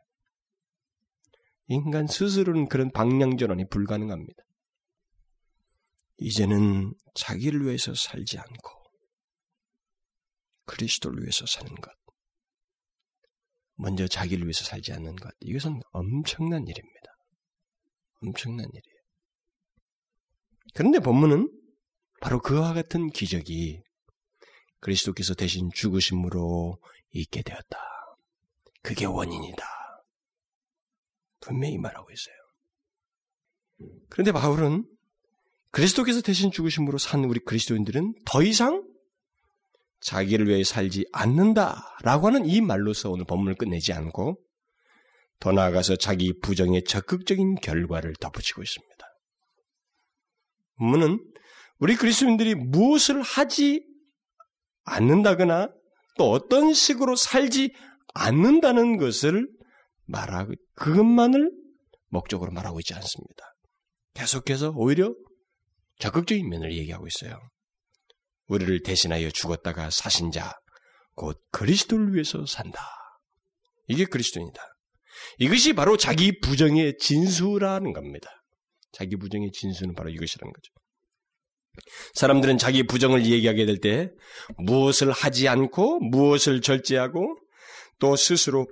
인간 1.68 2.06
스스로는 2.06 2.68
그런 2.68 2.90
방향 2.92 3.36
전환이 3.36 3.66
불가능합니다. 3.68 4.42
이제는 6.18 6.92
자기를 7.14 7.64
위해서 7.64 7.94
살지 7.94 8.38
않고 8.38 8.78
그리스도를 10.66 11.22
위해서 11.22 11.46
사는 11.46 11.74
것. 11.74 11.92
먼저 13.74 14.06
자기를 14.08 14.44
위해서 14.44 14.64
살지 14.64 14.92
않는 14.92 15.16
것. 15.16 15.32
이것은 15.40 15.80
엄청난 15.92 16.66
일입니다. 16.66 17.12
엄청난 18.22 18.66
일이에요. 18.66 18.98
그런데 20.74 20.98
본문은 20.98 21.50
바로 22.20 22.40
그와 22.40 22.74
같은 22.74 23.08
기적이 23.10 23.80
그리스도께서 24.80 25.34
대신 25.34 25.70
죽으심으로 25.72 26.78
있게 27.12 27.42
되었다. 27.42 27.78
그게 28.82 29.04
원인이다. 29.04 29.64
분명히 31.40 31.78
말하고 31.78 32.08
있어요. 32.10 32.34
그런데 34.08 34.32
바울은 34.32 34.84
그리스도께서 35.70 36.20
대신 36.22 36.50
죽으심으로 36.50 36.98
산 36.98 37.24
우리 37.24 37.40
그리스도인들은 37.40 38.14
더 38.24 38.42
이상 38.42 38.84
자기를 40.00 40.48
위해 40.48 40.64
살지 40.64 41.06
않는다라고 41.12 42.28
하는 42.28 42.46
이 42.46 42.60
말로서 42.60 43.10
오늘 43.10 43.24
본문을 43.26 43.56
끝내지 43.56 43.92
않고 43.92 44.38
더 45.40 45.52
나아가서 45.52 45.96
자기 45.96 46.38
부정의 46.40 46.84
적극적인 46.84 47.56
결과를 47.56 48.14
덧붙이고 48.20 48.62
있습니다. 48.62 49.06
본문은 50.78 51.18
우리 51.78 51.96
그리스도인들이 51.96 52.54
무엇을 52.54 53.22
하지 53.22 53.84
않는다거나 54.84 55.68
또 56.16 56.30
어떤 56.30 56.72
식으로 56.72 57.14
살지 57.14 57.74
않는다는 58.14 58.96
것을 58.96 59.48
말하고 60.06 60.54
그것만을 60.74 61.50
목적으로 62.08 62.50
말하고 62.52 62.80
있지 62.80 62.94
않습니다. 62.94 63.54
계속해서 64.14 64.72
오히려 64.74 65.14
적극적인 65.98 66.48
면을 66.48 66.72
얘기하고 66.76 67.06
있어요. 67.06 67.38
우리를 68.46 68.82
대신하여 68.82 69.30
죽었다가 69.30 69.90
사신 69.90 70.30
자, 70.30 70.52
곧 71.14 71.40
그리스도를 71.50 72.14
위해서 72.14 72.44
산다. 72.46 72.80
이게 73.88 74.04
그리스도입니다. 74.04 74.62
이것이 75.38 75.72
바로 75.72 75.96
자기 75.96 76.38
부정의 76.40 76.96
진수라는 76.98 77.92
겁니다. 77.92 78.28
자기 78.92 79.16
부정의 79.16 79.50
진수는 79.52 79.94
바로 79.94 80.10
이것이라는 80.10 80.52
거죠. 80.52 80.72
사람들은 82.14 82.58
자기 82.58 82.84
부정을 82.84 83.26
얘기하게 83.26 83.66
될 83.66 83.78
때 83.80 84.10
무엇을 84.58 85.12
하지 85.12 85.48
않고 85.48 86.00
무엇을 86.00 86.60
절제하고 86.60 87.36
또 88.00 88.16
스스로 88.16 88.66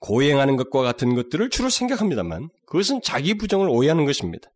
고행하는 0.00 0.56
것과 0.56 0.82
같은 0.82 1.14
것들을 1.14 1.50
주로 1.50 1.68
생각합니다만 1.70 2.48
그것은 2.66 3.00
자기 3.02 3.34
부정을 3.34 3.68
오해하는 3.68 4.04
것입니다. 4.04 4.48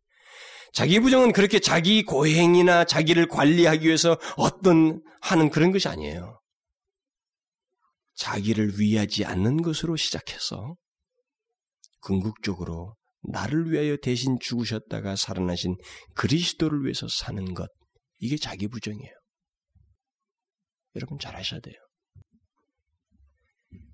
자기 0.72 1.00
부정은 1.00 1.32
그렇게 1.32 1.58
자기 1.58 2.04
고행이나 2.04 2.84
자기를 2.84 3.28
관리하기 3.28 3.86
위해서 3.86 4.18
어떤 4.36 5.02
하는 5.20 5.50
그런 5.50 5.72
것이 5.72 5.88
아니에요. 5.88 6.40
자기를 8.14 8.78
위하지 8.78 9.24
않는 9.24 9.62
것으로 9.62 9.96
시작해서 9.96 10.74
궁극적으로 12.00 12.94
나를 13.22 13.70
위하여 13.70 13.96
대신 13.96 14.38
죽으셨다가 14.40 15.16
살아나신 15.16 15.76
그리스도를 16.14 16.84
위해서 16.84 17.06
사는 17.08 17.54
것 17.54 17.68
이게 18.18 18.36
자기 18.36 18.68
부정이에요. 18.68 19.12
여러분 20.96 21.18
잘 21.18 21.36
아셔야 21.36 21.60
돼요. 21.60 21.76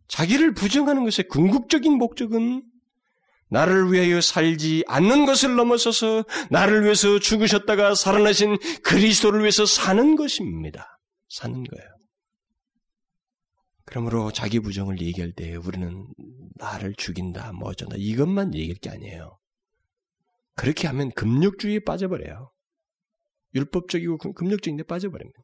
자기를 0.08 0.54
부정하는 0.54 1.02
것의 1.02 1.28
궁극적인 1.28 1.92
목적은 1.94 2.62
나를 3.54 3.92
위하여 3.92 4.20
살지 4.20 4.82
않는 4.88 5.26
것을 5.26 5.54
넘어서서 5.54 6.24
나를 6.50 6.82
위해서 6.82 7.20
죽으셨다가 7.20 7.94
살아나신 7.94 8.56
그리스도를 8.82 9.42
위해서 9.42 9.64
사는 9.64 10.16
것입니다. 10.16 10.98
사는 11.28 11.62
거예요. 11.62 11.88
그러므로 13.84 14.32
자기 14.32 14.58
부정을 14.58 15.00
얘기할 15.00 15.32
때 15.34 15.54
우리는 15.54 16.04
나를 16.56 16.94
죽인다, 16.96 17.52
뭐 17.52 17.68
어쩐다, 17.68 17.94
이것만 17.96 18.54
얘기할 18.54 18.76
게 18.78 18.90
아니에요. 18.90 19.38
그렇게 20.56 20.88
하면 20.88 21.12
금욕주의에 21.14 21.80
빠져버려요. 21.86 22.50
율법적이고 23.54 24.32
금욕적인데 24.34 24.82
빠져버립니다. 24.82 25.38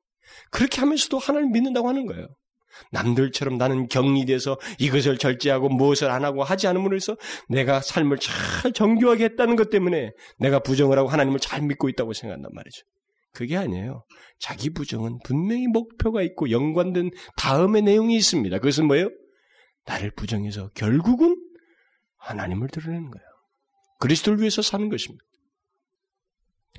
그렇게 0.50 0.80
하면서도 0.80 1.16
하나님 1.18 1.46
을 1.46 1.52
믿는다고 1.52 1.88
하는 1.88 2.06
거예요. 2.06 2.26
남들처럼 2.92 3.59
나는 3.59 3.88
격리돼서 3.88 4.59
이것을 4.78 5.18
절제하고 5.18 5.68
무엇을 5.68 6.11
안 6.11 6.24
하고 6.24 6.42
하지 6.42 6.66
않음으로 6.66 6.96
해서 6.96 7.16
내가 7.48 7.80
삶을 7.80 8.18
잘 8.18 8.72
정교하게 8.72 9.24
했다는 9.24 9.56
것 9.56 9.70
때문에 9.70 10.12
내가 10.38 10.61
부정을 10.61 10.98
하고 10.98 11.09
하나님을 11.09 11.40
잘 11.40 11.62
믿고 11.62 11.88
있다고 11.88 12.12
생각한단 12.12 12.50
말이죠. 12.54 12.85
그게 13.33 13.56
아니에요. 13.56 14.04
자기 14.38 14.70
부정은 14.70 15.18
분명히 15.24 15.66
목표가 15.68 16.22
있고 16.22 16.50
연관된 16.50 17.11
다음의 17.37 17.83
내용이 17.83 18.16
있습니다. 18.16 18.59
그것은 18.59 18.87
뭐예요? 18.87 19.11
나를 19.86 20.11
부정해서 20.11 20.70
결국은 20.74 21.36
하나님을 22.18 22.68
드러내는 22.68 23.11
거예요. 23.11 23.26
그리스도를 23.99 24.40
위해서 24.40 24.62
사는 24.62 24.88
것입니다. 24.88 25.24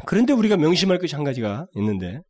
그런데 0.05 0.34
우리가 0.34 0.57
명심할 0.57 0.99
것이 0.99 1.15
한 1.15 1.24
가지가 1.24 1.68
있는데 1.76 2.22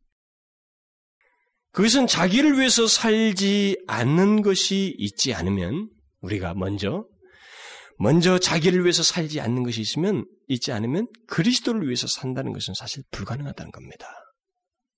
그것은 1.72 2.06
자기를 2.06 2.58
위해서 2.58 2.86
살지 2.86 3.84
않는 3.86 4.42
것이 4.42 4.94
있지 4.98 5.32
않으면 5.34 5.88
우리가 6.20 6.54
먼저 6.54 7.04
먼저 7.98 8.38
자기를 8.38 8.82
위해서 8.82 9.02
살지 9.02 9.40
않는 9.40 9.62
것이 9.62 9.80
있으면 9.80 10.26
있지 10.48 10.72
않으면 10.72 11.06
그리스도를 11.28 11.86
위해서 11.86 12.06
산다는 12.06 12.52
것은 12.52 12.74
사실 12.74 13.02
불가능하다는 13.10 13.72
겁니다. 13.72 14.06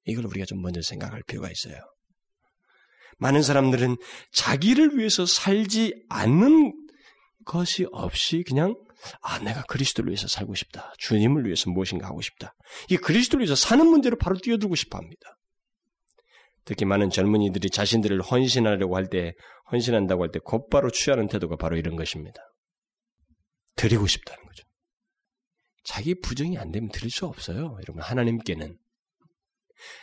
이걸 0.05 0.27
우리가 0.27 0.47
좀 0.47 0.63
먼저 0.63 0.81
생각할 0.83 1.23
필요가 1.27 1.51
있어요. 1.51 1.77
많은 3.19 3.43
사람들은 3.43 3.97
자기를 4.33 4.99
위해서 4.99 5.27
살지 5.27 5.95
않는 6.09 6.73
것이 7.45 7.87
없이 7.93 8.43
그냥 8.47 8.75
아 9.21 9.39
내가 9.39 9.63
그리스도를 9.63 10.11
위해서 10.11 10.27
살고 10.27 10.55
싶다. 10.55 10.93
주님을 10.99 11.45
위해서 11.45 11.71
무엇인가 11.71 12.07
하고 12.07 12.21
싶다. 12.21 12.55
이 12.89 12.97
그리스도를 12.97 13.45
위해서 13.47 13.55
사는 13.55 13.87
문제로 13.87 14.17
바로 14.17 14.37
뛰어들고 14.39 14.75
싶어 14.75 14.99
합니다. 14.99 15.37
특히 16.65 16.85
많은 16.87 17.11
젊은이들이 17.11 17.71
자신들을 17.71 18.21
헌신하려고 18.23 18.97
할 18.97 19.09
때, 19.09 19.33
헌신한다고 19.73 20.23
할 20.23 20.31
때 20.31 20.39
곧바로 20.43 20.91
취하는 20.91 21.27
태도가 21.29 21.57
바로 21.57 21.77
이런 21.77 21.97
것입니다. 21.97 22.41
드리고 23.77 24.07
싶다는 24.07 24.45
거죠. 24.45 24.65
자기 25.85 26.19
부정이 26.19 26.57
안 26.59 26.71
되면 26.71 26.89
드릴 26.91 27.11
수 27.11 27.27
없어요. 27.27 27.77
여러분, 27.83 28.01
하나님께는. 28.03 28.79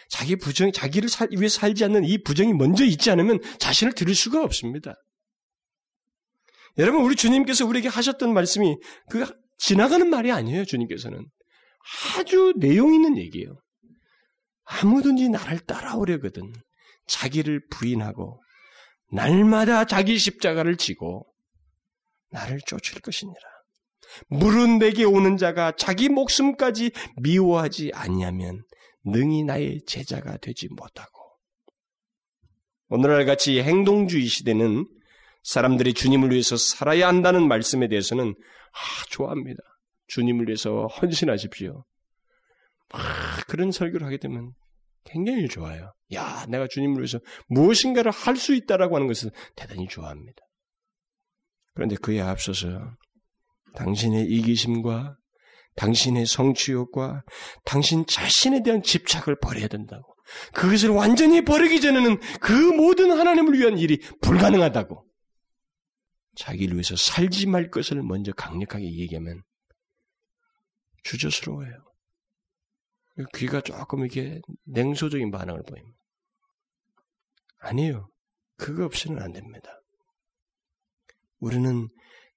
자기 0.09 0.35
부정, 0.35 0.71
자기를 0.71 1.09
살, 1.09 1.29
위해 1.31 1.47
살지 1.47 1.83
않는 1.85 2.03
이 2.03 2.21
부정이 2.21 2.53
먼저 2.53 2.85
있지 2.85 3.09
않으면 3.09 3.39
자신을 3.57 3.93
드릴 3.93 4.13
수가 4.13 4.43
없습니다. 4.43 4.93
여러분, 6.77 7.01
우리 7.01 7.15
주님께서 7.15 7.65
우리에게 7.65 7.87
하셨던 7.87 8.33
말씀이 8.33 8.77
그 9.09 9.25
지나가는 9.57 10.07
말이 10.07 10.31
아니에요, 10.31 10.65
주님께서는. 10.65 11.25
아주 12.17 12.53
내용 12.57 12.93
있는 12.93 13.17
얘기예요. 13.17 13.59
아무든지 14.79 15.29
나를 15.29 15.59
따라오려거든 15.59 16.53
자기를 17.07 17.67
부인하고 17.69 18.41
날마다 19.11 19.85
자기 19.85 20.17
십자가를 20.17 20.77
지고 20.77 21.27
나를 22.29 22.61
쫓을 22.65 23.01
것이니라. 23.01 23.39
물은 24.27 24.79
내게 24.79 25.03
오는 25.03 25.37
자가 25.37 25.73
자기 25.75 26.09
목숨까지 26.09 26.91
미워하지 27.21 27.91
아니하면 27.93 28.63
능히 29.03 29.43
나의 29.43 29.81
제자가 29.85 30.37
되지 30.37 30.69
못하고 30.69 31.11
오늘날 32.87 33.25
같이 33.25 33.61
행동주의 33.61 34.25
시대는 34.25 34.85
사람들이 35.43 35.93
주님을 35.93 36.31
위해서 36.31 36.55
살아야 36.55 37.07
한다는 37.07 37.47
말씀에 37.47 37.87
대해서는 37.87 38.29
아, 38.29 39.05
좋아합니다. 39.09 39.59
주님을 40.07 40.47
위해서 40.47 40.87
헌신하십시오. 40.87 41.85
아, 42.93 43.41
그런 43.47 43.71
설교를 43.71 44.05
하게 44.05 44.17
되면 44.17 44.51
굉장히 45.03 45.47
좋아요. 45.47 45.93
야, 46.13 46.45
내가 46.47 46.67
주님을 46.69 46.97
위해서 46.97 47.19
무엇인가를 47.47 48.11
할 48.11 48.35
수 48.35 48.53
있다라고 48.53 48.95
하는 48.95 49.07
것을 49.07 49.31
대단히 49.55 49.87
좋아합니다. 49.87 50.39
그런데 51.73 51.95
그에 51.95 52.19
앞서서 52.21 52.67
당신의 53.75 54.25
이기심과 54.25 55.15
당신의 55.75 56.25
성취욕과 56.25 57.23
당신 57.63 58.05
자신에 58.05 58.61
대한 58.61 58.83
집착을 58.83 59.37
버려야 59.39 59.67
된다고. 59.67 60.15
그것을 60.53 60.89
완전히 60.89 61.43
버리기 61.43 61.81
전에는 61.81 62.19
그 62.41 62.51
모든 62.51 63.11
하나님을 63.11 63.57
위한 63.57 63.77
일이 63.77 63.99
불가능하다고. 64.21 65.05
자기를 66.35 66.75
위해서 66.75 66.95
살지 66.95 67.47
말 67.47 67.69
것을 67.69 68.01
먼저 68.03 68.31
강력하게 68.33 68.85
얘기하면 68.85 69.41
주저스러워요. 71.03 71.90
귀가 73.35 73.61
조금 73.61 73.99
이렇게 73.99 74.41
냉소적인 74.65 75.31
반응을 75.31 75.63
보입니다. 75.63 75.97
아니요. 77.59 78.09
그거 78.57 78.85
없이는 78.85 79.21
안 79.21 79.31
됩니다. 79.31 79.69
우리는 81.39 81.89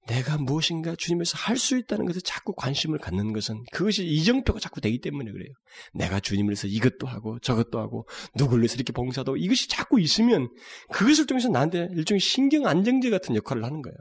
내가 0.06 0.36
무엇인가 0.36 0.94
주님에서 0.96 1.38
할 1.38 1.56
수 1.56 1.78
있다는 1.78 2.04
것에 2.04 2.20
자꾸 2.20 2.54
관심을 2.54 2.98
갖는 2.98 3.32
것은 3.32 3.64
그것이 3.72 4.04
이정표가 4.04 4.60
자꾸 4.60 4.80
되기 4.80 5.00
때문에 5.00 5.30
그래요. 5.32 5.50
내가 5.94 6.20
주님을 6.20 6.50
위해서 6.50 6.66
이것도 6.66 7.06
하고 7.06 7.38
저것도 7.38 7.78
하고 7.78 8.06
누구를 8.36 8.62
위해서 8.62 8.74
이렇게 8.74 8.92
봉사도 8.92 9.36
이것이 9.36 9.68
자꾸 9.68 10.00
있으면 10.00 10.48
그것을 10.92 11.26
통해서 11.26 11.48
나한테 11.48 11.88
일종의 11.92 12.20
신경 12.20 12.66
안정제 12.66 13.08
같은 13.10 13.34
역할을 13.34 13.64
하는 13.64 13.80
거예요. 13.80 13.96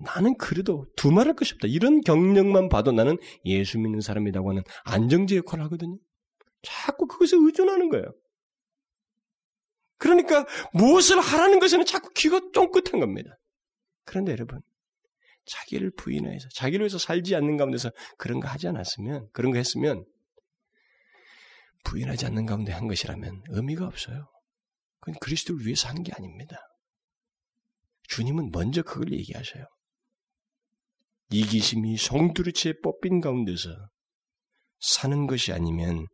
나는 0.00 0.36
그래도 0.36 0.86
두말할 0.96 1.34
것이 1.34 1.54
없다. 1.54 1.68
이런 1.68 2.00
경력만 2.00 2.68
봐도 2.68 2.92
나는 2.92 3.16
예수 3.44 3.78
믿는 3.78 4.00
사람이라고 4.00 4.50
하는 4.50 4.62
안정제 4.84 5.36
역할을 5.36 5.64
하거든요. 5.64 5.98
자꾸 6.62 7.06
그것에 7.06 7.36
의존하는 7.38 7.88
거예요. 7.88 8.04
그러니까 9.98 10.46
무엇을 10.74 11.20
하라는 11.20 11.58
것에는 11.58 11.86
자꾸 11.86 12.10
귀가 12.14 12.40
쫑긋한 12.52 13.00
겁니다. 13.00 13.38
그런데 14.04 14.32
여러분, 14.32 14.60
자기를 15.46 15.92
부인해서 15.92 16.48
자기를 16.50 16.84
위해서 16.84 16.98
살지 16.98 17.34
않는 17.34 17.56
가운데서 17.56 17.90
그런 18.18 18.40
거 18.40 18.48
하지 18.48 18.68
않았으면, 18.68 19.28
그런 19.32 19.52
거 19.52 19.58
했으면, 19.58 20.04
부인하지 21.84 22.26
않는 22.26 22.46
가운데 22.46 22.72
한 22.72 22.88
것이라면 22.88 23.44
의미가 23.48 23.86
없어요. 23.86 24.28
그건 25.00 25.14
그리스도를 25.20 25.64
위해서 25.64 25.88
한 25.88 26.02
게 26.02 26.12
아닙니다. 26.12 26.58
주님은 28.08 28.50
먼저 28.52 28.82
그걸 28.82 29.12
얘기하셔요. 29.12 29.64
이기심이 31.30 31.96
송두리째 31.96 32.74
뽑힌 32.82 33.20
가운데서 33.20 33.70
사는 34.78 35.26
것이 35.26 35.52
아니면 35.52 36.06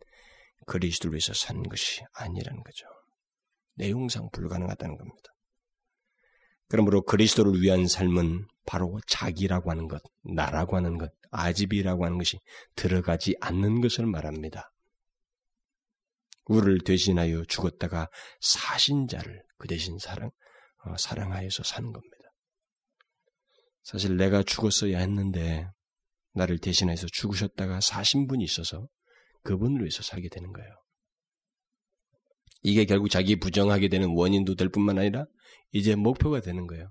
그리스도를 0.66 1.14
위해서 1.14 1.34
사는 1.34 1.62
것이 1.62 2.02
아니라는 2.14 2.62
거죠. 2.62 2.86
내용상 3.74 4.30
불가능하다는 4.32 4.96
겁니다. 4.96 5.28
그러므로 6.68 7.02
그리스도를 7.02 7.60
위한 7.60 7.86
삶은 7.86 8.46
바로 8.64 8.98
자기라고 9.06 9.70
하는 9.70 9.88
것, 9.88 10.02
나라고 10.22 10.76
하는 10.76 10.96
것, 10.96 11.12
아집이라고 11.30 12.04
하는 12.04 12.18
것이 12.18 12.38
들어가지 12.76 13.36
않는 13.40 13.80
것을 13.80 14.06
말합니다. 14.06 14.72
우리를 16.46 16.80
대신하여 16.80 17.44
죽었다가 17.44 18.08
사신 18.40 19.06
자를 19.06 19.42
그 19.58 19.68
대신 19.68 19.98
사랑, 19.98 20.30
어, 20.84 20.96
사랑하여서 20.96 21.62
사는 21.62 21.92
겁니다. 21.92 22.16
사실 23.82 24.16
내가 24.16 24.42
죽었어야 24.42 24.98
했는데 24.98 25.66
나를 26.34 26.58
대신해서 26.58 27.06
죽으셨다가 27.12 27.80
사신 27.80 28.26
분이 28.26 28.44
있어서 28.44 28.88
그분을 29.42 29.80
위해서 29.80 30.02
살게 30.02 30.28
되는 30.28 30.52
거예요. 30.52 30.70
이게 32.62 32.84
결국 32.84 33.08
자기 33.08 33.36
부정하게 33.36 33.88
되는 33.88 34.10
원인도 34.14 34.54
될 34.54 34.68
뿐만 34.68 34.98
아니라 34.98 35.26
이제 35.72 35.94
목표가 35.96 36.40
되는 36.40 36.66
거예요. 36.66 36.90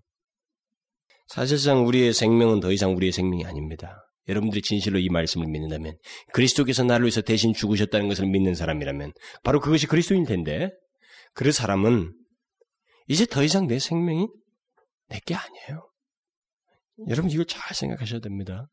사실상 1.27 1.87
우리의 1.87 2.13
생명은 2.13 2.59
더 2.59 2.71
이상 2.71 2.93
우리의 2.93 3.13
생명이 3.13 3.45
아닙니다. 3.45 4.05
여러분들이 4.27 4.61
진실로 4.61 4.99
이 4.99 5.09
말씀을 5.09 5.47
믿는다면 5.47 5.97
그리스도께서 6.33 6.83
나를 6.83 7.05
위해서 7.05 7.21
대신 7.21 7.53
죽으셨다는 7.53 8.09
것을 8.09 8.27
믿는 8.27 8.53
사람이라면 8.53 9.13
바로 9.43 9.59
그것이 9.59 9.87
그리스도인 9.87 10.25
텐데 10.25 10.69
그 11.33 11.51
사람은 11.51 12.13
이제 13.07 13.25
더 13.25 13.43
이상 13.43 13.67
내 13.67 13.79
생명이 13.79 14.27
내게 15.07 15.35
아니에요. 15.35 15.90
여러분 17.09 17.29
이걸 17.29 17.45
잘 17.45 17.75
생각하셔야 17.75 18.19
됩니다. 18.19 18.69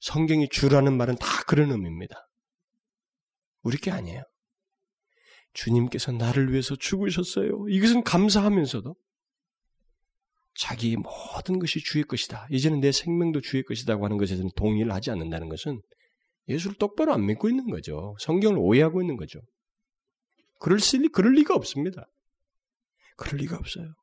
성경이 0.00 0.48
주라는 0.48 0.96
말은 0.96 1.16
다 1.16 1.26
그런 1.46 1.70
의미입니다. 1.70 2.28
우리 3.62 3.76
게 3.78 3.90
아니에요. 3.90 4.22
주님께서 5.54 6.12
나를 6.12 6.50
위해서 6.50 6.74
죽으셨어요. 6.76 7.68
이것은 7.68 8.02
감사하면서도 8.02 8.94
자기 10.54 10.96
모든 10.96 11.58
것이 11.58 11.80
주의 11.80 12.04
것이다. 12.04 12.46
이제는 12.50 12.80
내 12.80 12.92
생명도 12.92 13.40
주의 13.40 13.62
것이다고 13.62 14.04
하는 14.04 14.18
것에 14.18 14.36
서 14.36 14.42
동의를 14.56 14.92
하지 14.92 15.10
않는다는 15.10 15.48
것은 15.48 15.80
예수를 16.48 16.76
똑바로 16.76 17.12
안 17.12 17.26
믿고 17.26 17.48
있는 17.48 17.70
거죠. 17.70 18.16
성경을 18.20 18.58
오해하고 18.58 19.00
있는 19.00 19.16
거죠. 19.16 19.40
그럴, 20.58 20.78
리, 20.78 21.08
그럴 21.08 21.32
리가 21.34 21.54
없습니다. 21.54 22.06
그럴 23.16 23.38
리가 23.40 23.56
없어요. 23.56 23.94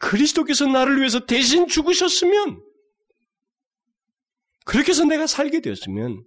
그리스도께서 0.00 0.66
나를 0.66 0.98
위해서 0.98 1.24
대신 1.24 1.66
죽으셨으면 1.68 2.60
그렇게 4.64 4.90
해서 4.90 5.04
내가 5.04 5.26
살게 5.26 5.60
되었으면 5.60 6.22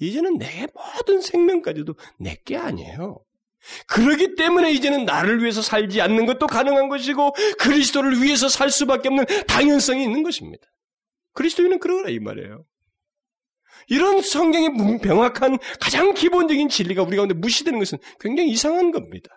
이제는 0.00 0.38
내 0.38 0.66
모든 0.74 1.20
생명까지도 1.20 1.94
내게 2.18 2.56
아니에요. 2.56 3.22
그러기 3.86 4.34
때문에 4.34 4.72
이제는 4.72 5.04
나를 5.04 5.40
위해서 5.40 5.62
살지 5.62 6.00
않는 6.00 6.26
것도 6.26 6.46
가능한 6.46 6.88
것이고 6.88 7.32
그리스도를 7.58 8.22
위해서 8.22 8.48
살 8.48 8.70
수밖에 8.70 9.08
없는 9.08 9.24
당연성이 9.46 10.02
있는 10.02 10.22
것입니다. 10.22 10.66
그리스도인은 11.32 11.78
그러라 11.78 12.10
이 12.10 12.18
말이에요. 12.18 12.64
이런 13.88 14.22
성경의 14.22 14.70
명확한 15.02 15.58
가장 15.80 16.14
기본적인 16.14 16.68
진리가 16.68 17.02
우리 17.02 17.16
가운데 17.16 17.34
무시되는 17.34 17.78
것은 17.78 17.98
굉장히 18.20 18.50
이상한 18.50 18.92
겁니다. 18.92 19.28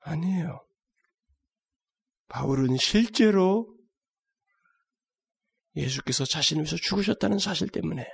아니에요. 0.00 0.64
바울은 2.28 2.76
실제로 2.76 3.73
예수께서 5.76 6.24
자신을 6.24 6.62
위해서 6.62 6.76
죽으셨다는 6.76 7.38
사실 7.38 7.68
때문에 7.68 8.06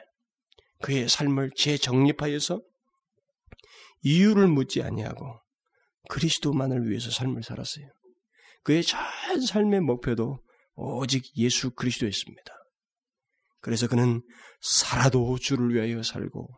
그의 0.83 1.09
삶을 1.09 1.51
재정립하여서 1.57 2.63
이유를 4.03 4.49
묻지 4.49 4.83
아니하고 4.83 5.41
그리스도만을 6.09 6.89
위해서 6.89 7.11
삶을 7.11 7.43
살았어요. 7.43 7.87
그의 8.63 8.83
전 8.83 9.01
삶의 9.47 9.81
목표도 9.81 10.39
오직 10.75 11.37
예수 11.37 11.71
그리스도였습니다. 11.71 12.53
그래서 13.61 13.87
그는 13.87 14.23
살아도 14.61 15.39
주를 15.39 15.75
위하여 15.75 16.03
살고 16.03 16.49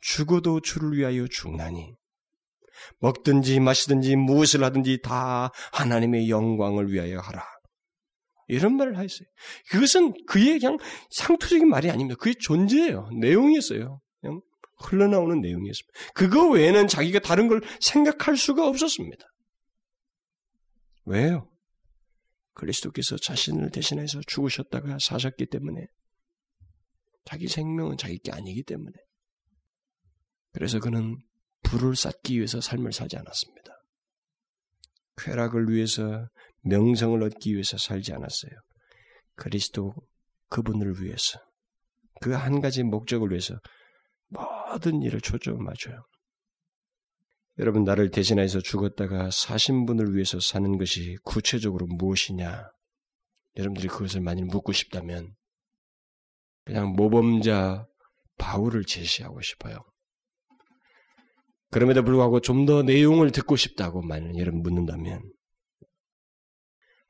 죽어도 0.00 0.60
주를 0.60 0.96
위하여 0.96 1.26
죽나니 1.26 1.94
먹든지 3.00 3.60
마시든지 3.60 4.16
무엇을 4.16 4.62
하든지 4.62 5.00
다 5.02 5.50
하나님의 5.72 6.28
영광을 6.28 6.92
위하여 6.92 7.18
하라. 7.18 7.44
이런 8.48 8.76
말을 8.76 8.96
하였어요. 8.96 9.28
그것은 9.70 10.12
그의 10.26 10.58
그냥 10.58 10.78
상투적인 11.10 11.68
말이 11.68 11.90
아닙니다. 11.90 12.16
그의 12.18 12.34
존재예요. 12.36 13.08
내용이었어요. 13.20 14.00
그냥 14.20 14.40
흘러나오는 14.78 15.40
내용이었습니다. 15.40 15.98
그거 16.14 16.48
외에는 16.50 16.88
자기가 16.88 17.20
다른 17.20 17.48
걸 17.48 17.60
생각할 17.80 18.36
수가 18.36 18.66
없었습니다. 18.66 19.24
왜요? 21.06 21.50
그리스도께서 22.54 23.16
자신을 23.16 23.70
대신해서 23.70 24.20
죽으셨다가 24.26 24.98
사셨기 25.00 25.46
때문에 25.46 25.86
자기 27.24 27.48
생명은 27.48 27.96
자기 27.96 28.18
게 28.18 28.32
아니기 28.32 28.62
때문에 28.62 28.92
그래서 30.52 30.78
그는 30.78 31.18
불을 31.62 31.96
쌓기 31.96 32.36
위해서 32.36 32.60
삶을 32.60 32.92
살지 32.92 33.16
않았습니다. 33.16 33.72
쾌락을 35.16 35.68
위해서 35.68 36.28
명성을 36.64 37.22
얻기 37.22 37.52
위해서 37.54 37.76
살지 37.78 38.12
않았어요. 38.12 38.52
그리스도 39.36 39.94
그분을 40.50 41.02
위해서 41.02 41.38
그 42.20 42.32
한 42.34 42.60
가지 42.60 42.82
목적을 42.82 43.30
위해서 43.30 43.58
모든 44.28 45.02
일을 45.02 45.20
초점 45.20 45.62
맞춰요. 45.62 46.04
여러분 47.58 47.84
나를 47.84 48.10
대신해서 48.10 48.60
죽었다가 48.60 49.30
사신 49.30 49.86
분을 49.86 50.14
위해서 50.14 50.40
사는 50.40 50.76
것이 50.78 51.16
구체적으로 51.24 51.86
무엇이냐? 51.86 52.68
여러분들이 53.56 53.88
그것을 53.88 54.20
만일 54.20 54.46
묻고 54.46 54.72
싶다면 54.72 55.34
그냥 56.64 56.92
모범자 56.94 57.86
바울을 58.38 58.84
제시하고 58.84 59.40
싶어요. 59.42 59.78
그럼에도 61.70 62.02
불구하고 62.02 62.40
좀 62.40 62.66
더 62.66 62.82
내용을 62.82 63.30
듣고 63.30 63.56
싶다고 63.56 64.02
만약 64.02 64.36
여러분 64.38 64.62
묻는다면 64.62 65.22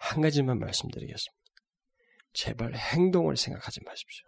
한 0.04 0.20
가지만 0.20 0.58
말씀드리겠습니다. 0.58 1.44
제발 2.34 2.74
행동을 2.74 3.36
생각하지 3.36 3.80
마십시오. 3.84 4.26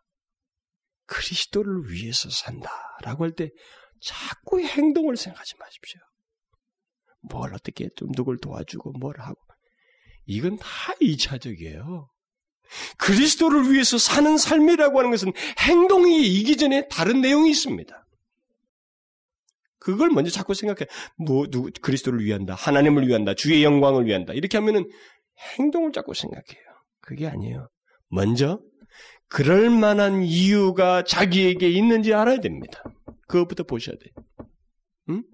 그리스도를 1.07 1.91
위해서 1.91 2.29
산다라고 2.31 3.25
할 3.25 3.33
때 3.33 3.51
자꾸 4.01 4.61
행동을 4.61 5.17
생각하지 5.17 5.55
마십시오. 5.59 6.01
뭘 7.21 7.55
어떻게 7.55 7.89
좀 7.97 8.11
누굴 8.13 8.39
도와주고 8.39 8.93
뭘 8.99 9.21
하고 9.21 9.41
이건 10.27 10.57
다 10.57 10.67
2차적이에요. 11.01 12.09
그리스도를 12.99 13.71
위해서 13.73 13.97
사는 13.97 14.37
삶이라고 14.37 14.99
하는 14.99 15.11
것은 15.11 15.33
행동이 15.61 16.27
이기 16.27 16.57
전에 16.57 16.89
다른 16.89 17.21
내용이 17.21 17.51
있습니다. 17.51 18.07
그걸 19.79 20.11
먼저 20.11 20.33
자꾸 20.33 20.53
생각해. 20.53 20.89
뭐, 21.17 21.47
누구, 21.47 21.71
그리스도를 21.81 22.25
위한다. 22.25 22.57
하나님을 22.57 23.07
위한다. 23.07 23.35
주의 23.35 23.63
영광을 23.63 24.05
위한다. 24.07 24.33
이렇게 24.33 24.59
하면은 24.59 24.91
행동을 25.59 25.93
자꾸 25.93 26.15
생각해요. 26.15 26.65
그게 27.01 27.27
아니에요. 27.27 27.69
먼저, 28.09 28.61
그럴 29.29 29.71
만한 29.71 30.23
이유가 30.23 31.03
자기에게 31.03 31.69
있는지 31.69 32.15
알아야 32.15 32.39
됩니다. 32.41 32.83
그것부터 33.29 33.65
보셔야 33.65 33.97
돼요. 33.97 34.49
응? 35.11 35.25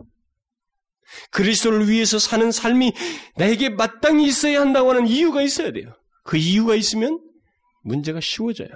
그리스도를 1.30 1.88
위해서 1.88 2.18
사는 2.18 2.50
삶이 2.50 2.92
나에게 3.36 3.70
마땅히 3.70 4.26
있어야 4.26 4.60
한다고 4.60 4.90
하는 4.90 5.06
이유가 5.06 5.42
있어야 5.42 5.72
돼요. 5.72 5.94
그 6.24 6.36
이유가 6.36 6.74
있으면 6.74 7.20
문제가 7.82 8.20
쉬워져요. 8.20 8.70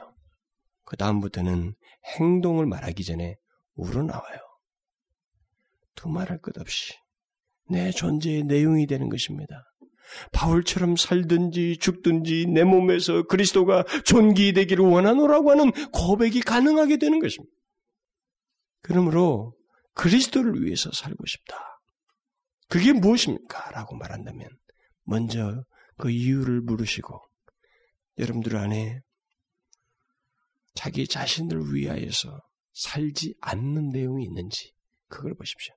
그 0.85 0.97
다음부터는 0.97 1.75
행동을 2.19 2.67
말하기 2.67 3.05
전에 3.05 3.37
우러나와요. 3.75 4.39
두말할 5.95 6.41
것 6.41 6.59
없이 6.59 6.95
내 7.69 7.91
존재의 7.91 8.45
내용이 8.45 8.87
되는 8.87 9.09
것입니다. 9.09 9.65
바울처럼 10.33 10.97
살든지 10.97 11.79
죽든지 11.79 12.47
내 12.47 12.65
몸에서 12.65 13.23
그리스도가 13.25 13.85
존귀되기를 14.05 14.85
원하노라고 14.85 15.51
하는 15.51 15.71
고백이 15.93 16.41
가능하게 16.41 16.99
되는 16.99 17.19
것입니다. 17.19 17.53
그러므로 18.83 19.55
그리스도를 19.95 20.63
위해서 20.63 20.91
살고 20.93 21.25
싶다. 21.27 21.57
그게 22.69 22.93
무엇입니까? 22.93 23.71
라고 23.71 23.97
말한다면 23.97 24.49
먼저 25.05 25.65
그 25.97 26.11
이유를 26.11 26.61
물으시고 26.63 27.21
여러분들 28.19 28.57
안에 28.57 29.01
자기 30.75 31.07
자신을 31.07 31.75
위하여서 31.75 32.41
살지 32.73 33.35
않는 33.41 33.91
내용이 33.91 34.25
있는지 34.25 34.73
그걸 35.09 35.35
보십시오. 35.35 35.75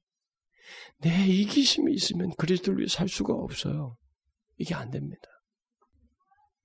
내 0.99 1.25
이기심이 1.25 1.93
있으면 1.93 2.31
그리스도를 2.37 2.79
위해 2.79 2.87
살 2.87 3.07
수가 3.07 3.33
없어요. 3.33 3.95
이게 4.59 4.75
안 4.75 4.91
됩니다. 4.91 5.21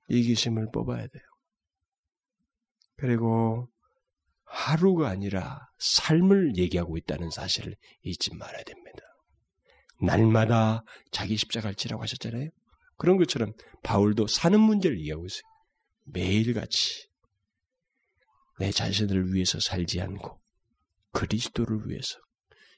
이기심을 0.08 0.68
뽑아야 0.72 1.06
돼요. 1.06 1.22
그리고 2.96 3.68
하루가 4.44 5.08
아니라 5.08 5.60
삶을 5.78 6.56
얘기하고 6.56 6.96
있다는 6.98 7.30
사실을 7.30 7.76
잊지 8.02 8.34
말아야 8.34 8.62
됩니다. 8.64 8.98
날마다 10.00 10.84
자기 11.10 11.36
십자가를 11.36 11.74
지라고 11.76 12.02
하셨잖아요. 12.02 12.50
그런 12.96 13.16
것처럼 13.16 13.52
바울도 13.82 14.26
사는 14.26 14.58
문제를 14.60 14.98
얘기하고 14.98 15.26
있어요. 15.26 15.42
매일같이 16.04 17.08
내 18.58 18.70
자신을 18.70 19.32
위해서 19.32 19.58
살지 19.58 20.00
않고 20.00 20.40
그리스도를 21.12 21.88
위해서 21.88 22.18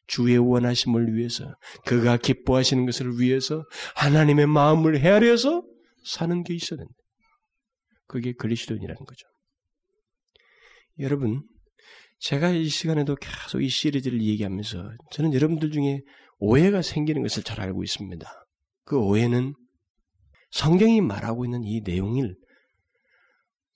주의 0.07 0.37
원하심을 0.39 1.15
위해서 1.15 1.55
그가 1.85 2.17
기뻐하시는 2.17 2.87
것을 2.87 3.19
위해서 3.21 3.65
하나님의 3.97 4.47
마음을 4.47 5.01
헤아려서 5.01 5.65
사는 6.05 6.43
게 6.43 6.55
있어야 6.55 6.79
된다. 6.79 6.95
그게 8.07 8.33
그리스도인이라는 8.33 9.05
거죠. 9.05 9.27
여러분, 11.01 11.43
제가 12.19 12.51
이 12.51 12.69
시간에도 12.69 13.17
계속 13.17 13.63
이 13.63 13.69
시리즈를 13.69 14.23
얘기하면서 14.23 14.91
저는 15.11 15.35
여러분들 15.35 15.71
중에 15.71 16.01
오해가 16.39 16.83
생기는 16.83 17.23
것을 17.23 17.43
잘 17.43 17.61
알고 17.61 17.83
있습니다. 17.83 18.27
그 18.85 18.99
오해는 18.99 19.55
성경이 20.51 21.01
말하고 21.01 21.45
있는 21.45 21.65
이 21.65 21.81
내용을 21.83 22.37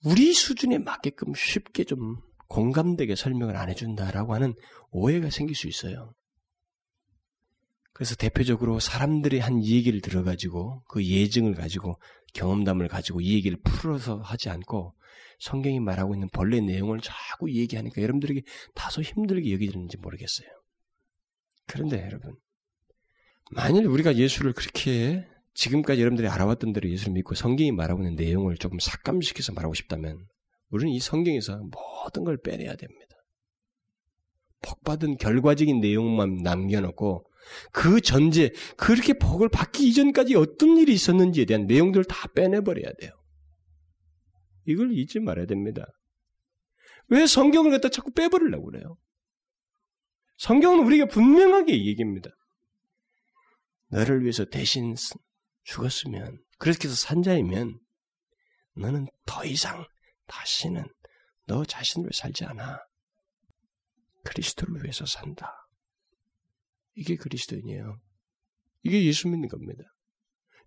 우리 0.03 0.33
수준에 0.33 0.79
맞게끔 0.79 1.33
쉽게 1.35 1.83
좀 1.83 2.15
공감되게 2.47 3.15
설명을 3.15 3.55
안 3.55 3.69
해준다라고 3.69 4.33
하는 4.33 4.53
오해가 4.89 5.29
생길 5.29 5.55
수 5.55 5.67
있어요. 5.67 6.13
그래서 8.01 8.15
대표적으로 8.15 8.79
사람들이 8.79 9.37
한 9.37 9.63
얘기를 9.63 10.01
들어가지고 10.01 10.81
그 10.87 11.05
예증을 11.05 11.53
가지고 11.53 12.01
경험담을 12.33 12.87
가지고 12.87 13.21
이 13.21 13.35
얘기를 13.35 13.59
풀어서 13.63 14.17
하지 14.21 14.49
않고 14.49 14.95
성경이 15.37 15.79
말하고 15.79 16.15
있는 16.15 16.27
본래 16.33 16.61
내용을 16.61 16.99
자꾸 16.99 17.51
얘기하니까 17.51 18.01
여러분들에게 18.01 18.41
다소 18.73 19.03
힘들게 19.03 19.53
여기는지 19.53 19.97
모르겠어요. 19.97 20.47
그런데 21.67 22.03
여러분, 22.03 22.33
만일 23.51 23.85
우리가 23.85 24.15
예수를 24.15 24.53
그렇게 24.53 25.27
지금까지 25.53 26.01
여러분들이 26.01 26.27
알아왔던 26.27 26.73
대로 26.73 26.89
예수를 26.89 27.13
믿고 27.13 27.35
성경이 27.35 27.71
말하고 27.71 28.01
있는 28.01 28.15
내용을 28.15 28.57
조금 28.57 28.79
삭감시켜서 28.79 29.53
말하고 29.53 29.75
싶다면 29.75 30.25
우리는 30.71 30.91
이 30.91 30.99
성경에서 30.99 31.61
모든 32.03 32.23
걸 32.23 32.41
빼내야 32.41 32.77
됩니다. 32.77 33.15
복받은 34.63 35.17
결과적인 35.17 35.81
내용만 35.81 36.37
남겨놓고 36.37 37.27
그 37.71 38.01
전제, 38.01 38.51
그렇게 38.77 39.13
복을 39.13 39.49
받기 39.49 39.87
이전까지 39.89 40.35
어떤 40.35 40.77
일이 40.77 40.93
있었는지에 40.93 41.45
대한 41.45 41.65
내용들을 41.65 42.05
다 42.05 42.27
빼내버려야 42.33 42.93
돼요. 42.99 43.11
이걸 44.65 44.93
잊지 44.93 45.19
말아야 45.19 45.45
됩니다. 45.45 45.85
왜 47.07 47.25
성경을 47.25 47.71
갖다 47.71 47.89
자꾸 47.89 48.11
빼버리려고 48.11 48.65
그래요? 48.65 48.97
성경은 50.37 50.85
우리가 50.85 51.05
분명하게 51.05 51.85
얘기합니다. 51.85 52.29
너를 53.89 54.21
위해서 54.21 54.45
대신 54.45 54.95
죽었으면, 55.63 56.39
그렇게 56.57 56.87
해서 56.87 56.95
산자이면, 56.95 57.79
너는 58.75 59.07
더 59.25 59.43
이상 59.45 59.85
다시는 60.27 60.85
너 61.47 61.65
자신을 61.65 62.11
살지 62.13 62.45
않아. 62.45 62.79
그리스도를 64.23 64.83
위해서 64.83 65.05
산다. 65.05 65.60
이게 66.95 67.15
그리스도인이에요. 67.15 67.99
이게 68.83 69.05
예수 69.05 69.27
믿는 69.27 69.47
겁니다. 69.47 69.83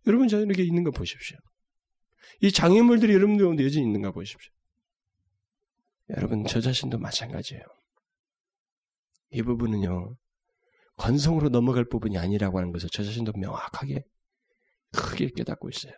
여러분 0.07 0.29
자신에게 0.29 0.63
있는 0.63 0.85
거 0.85 0.91
보십시오. 0.91 1.37
이 2.41 2.51
장애물들이 2.51 3.13
여러분들 3.13 3.45
가운데 3.45 3.65
여전히 3.65 3.87
있는가 3.87 4.13
보십시오. 4.13 4.53
여러분 6.11 6.45
저 6.47 6.61
자신도 6.61 6.99
마찬가지예요. 6.99 7.63
이 9.31 9.43
부분은요. 9.43 10.17
건성으로 10.97 11.49
넘어갈 11.49 11.85
부분이 11.85 12.19
아니라고 12.19 12.59
하는 12.59 12.71
것을 12.73 12.89
저 12.93 13.03
자신도 13.03 13.33
명확하게 13.37 14.05
크게 14.93 15.31
깨닫고 15.31 15.69
있어요. 15.71 15.93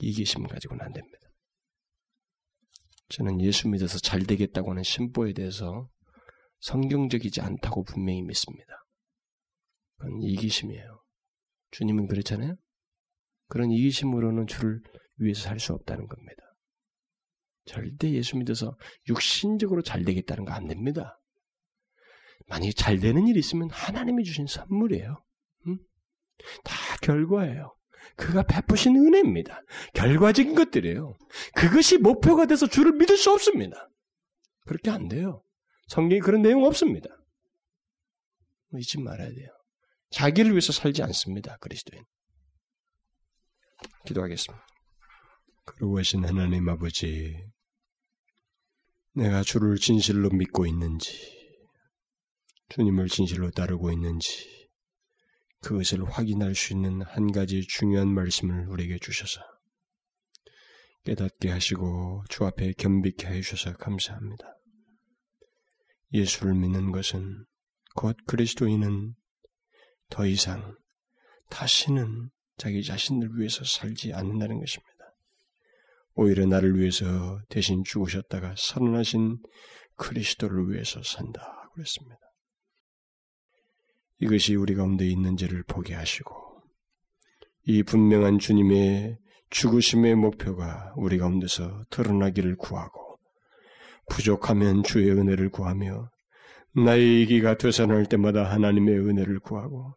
이기심 0.00 0.46
가지고는 0.46 0.84
안 0.84 0.92
됩니다. 0.92 1.18
저는 3.08 3.40
예수 3.40 3.68
믿어서 3.68 3.98
잘 3.98 4.24
되겠다고 4.24 4.70
하는 4.70 4.82
심보에 4.82 5.32
대해서 5.32 5.88
성경적이지 6.60 7.40
않다고 7.40 7.84
분명히 7.84 8.22
믿습니다. 8.22 8.83
그건 9.96 10.22
이기심이에요. 10.22 11.00
주님은 11.70 12.06
그렇잖아요? 12.08 12.56
그런 13.48 13.70
이기심으로는 13.70 14.46
주를 14.46 14.80
위해서 15.16 15.42
살 15.42 15.58
수 15.60 15.72
없다는 15.72 16.06
겁니다. 16.06 16.42
절대 17.66 18.10
예수 18.12 18.36
믿어서 18.36 18.76
육신적으로 19.08 19.82
잘 19.82 20.04
되겠다는 20.04 20.44
거 20.44 20.52
안 20.52 20.66
됩니다. 20.66 21.18
만약에 22.46 22.72
잘 22.72 22.98
되는 22.98 23.26
일이 23.26 23.38
있으면 23.38 23.70
하나님이 23.70 24.22
주신 24.24 24.46
선물이에요. 24.46 25.24
음? 25.68 25.78
다 26.64 26.74
결과예요. 27.02 27.74
그가 28.16 28.42
베푸신 28.42 28.96
은혜입니다. 28.96 29.62
결과적인 29.94 30.54
것들이에요. 30.54 31.16
그것이 31.54 31.96
목표가 31.98 32.44
돼서 32.46 32.66
주를 32.66 32.92
믿을 32.92 33.16
수 33.16 33.32
없습니다. 33.32 33.88
그렇게 34.66 34.90
안 34.90 35.08
돼요. 35.08 35.42
성경에 35.88 36.20
그런 36.20 36.42
내용 36.42 36.64
없습니다. 36.64 37.08
잊지 38.76 39.00
말아야 39.00 39.28
돼요. 39.30 39.48
자기를 40.10 40.52
위해서 40.52 40.72
살지 40.72 41.02
않습니다. 41.02 41.56
그리스도인. 41.58 42.04
기도하겠습니다. 44.06 44.66
그러고하신 45.64 46.24
하나님 46.24 46.68
아버지, 46.68 47.36
내가 49.14 49.42
주를 49.42 49.76
진실로 49.76 50.30
믿고 50.30 50.66
있는지, 50.66 51.12
주님을 52.68 53.08
진실로 53.08 53.50
따르고 53.50 53.90
있는지, 53.90 54.68
그것을 55.62 56.04
확인할 56.04 56.54
수 56.54 56.74
있는 56.74 57.00
한 57.02 57.32
가지 57.32 57.66
중요한 57.66 58.08
말씀을 58.08 58.68
우리에게 58.68 58.98
주셔서 58.98 59.40
깨닫게 61.04 61.50
하시고 61.50 62.24
주 62.28 62.44
앞에 62.44 62.72
겸비케 62.74 63.26
해주셔서 63.26 63.78
감사합니다. 63.78 64.44
예수를 66.12 66.54
믿는 66.54 66.92
것은 66.92 67.44
곧 67.94 68.16
그리스도인은 68.26 69.14
더 70.10 70.26
이상 70.26 70.76
다시는 71.50 72.30
자기 72.56 72.82
자신을 72.82 73.38
위해서 73.38 73.64
살지 73.64 74.12
않는다는 74.12 74.58
것입니다. 74.60 74.94
오히려 76.14 76.46
나를 76.46 76.78
위해서 76.78 77.40
대신 77.48 77.82
죽으셨다가 77.84 78.54
살아나신 78.56 79.38
그리스도를 79.96 80.70
위해서 80.70 81.02
산다 81.02 81.70
그랬습니다. 81.74 82.20
이것이 84.20 84.54
우리 84.54 84.74
가운데 84.74 85.06
있는지를 85.06 85.64
보게 85.64 85.94
하시고 85.94 86.62
이 87.66 87.82
분명한 87.82 88.38
주님의 88.38 89.18
죽으심의 89.50 90.14
목표가 90.16 90.92
우리 90.96 91.18
가운데서 91.18 91.84
드러나기를 91.90 92.56
구하고 92.56 93.18
부족하면 94.08 94.82
주의 94.82 95.10
은혜를 95.10 95.50
구하며 95.50 96.10
나의 96.76 97.22
이기가 97.22 97.56
되살아날 97.56 98.06
때마다 98.06 98.44
하나님의 98.50 98.98
은혜를 98.98 99.38
구하고 99.40 99.96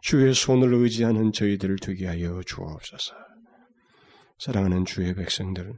주의 0.00 0.32
손을 0.32 0.74
의지하는 0.74 1.32
저희들을 1.32 1.76
되게 1.80 2.06
하여 2.06 2.40
주옵소서. 2.46 3.14
사랑하는 4.38 4.84
주의 4.84 5.14
백성들, 5.14 5.72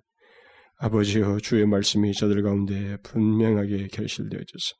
아버지여 0.78 1.38
주의 1.38 1.66
말씀이 1.66 2.12
저들 2.12 2.42
가운데 2.42 2.96
분명하게 3.02 3.88
결실되어져서 3.88 4.74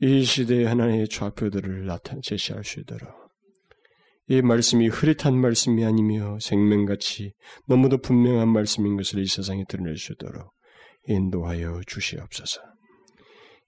이 0.00 0.24
시대의 0.24 0.64
하나님의 0.66 1.08
좌표들을 1.08 1.86
나타내 1.86 2.20
제시할 2.24 2.64
수 2.64 2.80
있도록 2.80 3.10
이 4.28 4.40
말씀이 4.42 4.88
흐릿한 4.88 5.38
말씀이 5.38 5.84
아니며 5.84 6.38
생명같이 6.40 7.32
너무도 7.68 7.98
분명한 7.98 8.48
말씀인 8.48 8.96
것을 8.96 9.20
이 9.20 9.26
세상에 9.26 9.64
드러낼 9.68 9.96
수 9.98 10.12
있도록 10.14 10.52
인도하여 11.06 11.82
주시옵소서. 11.86 12.71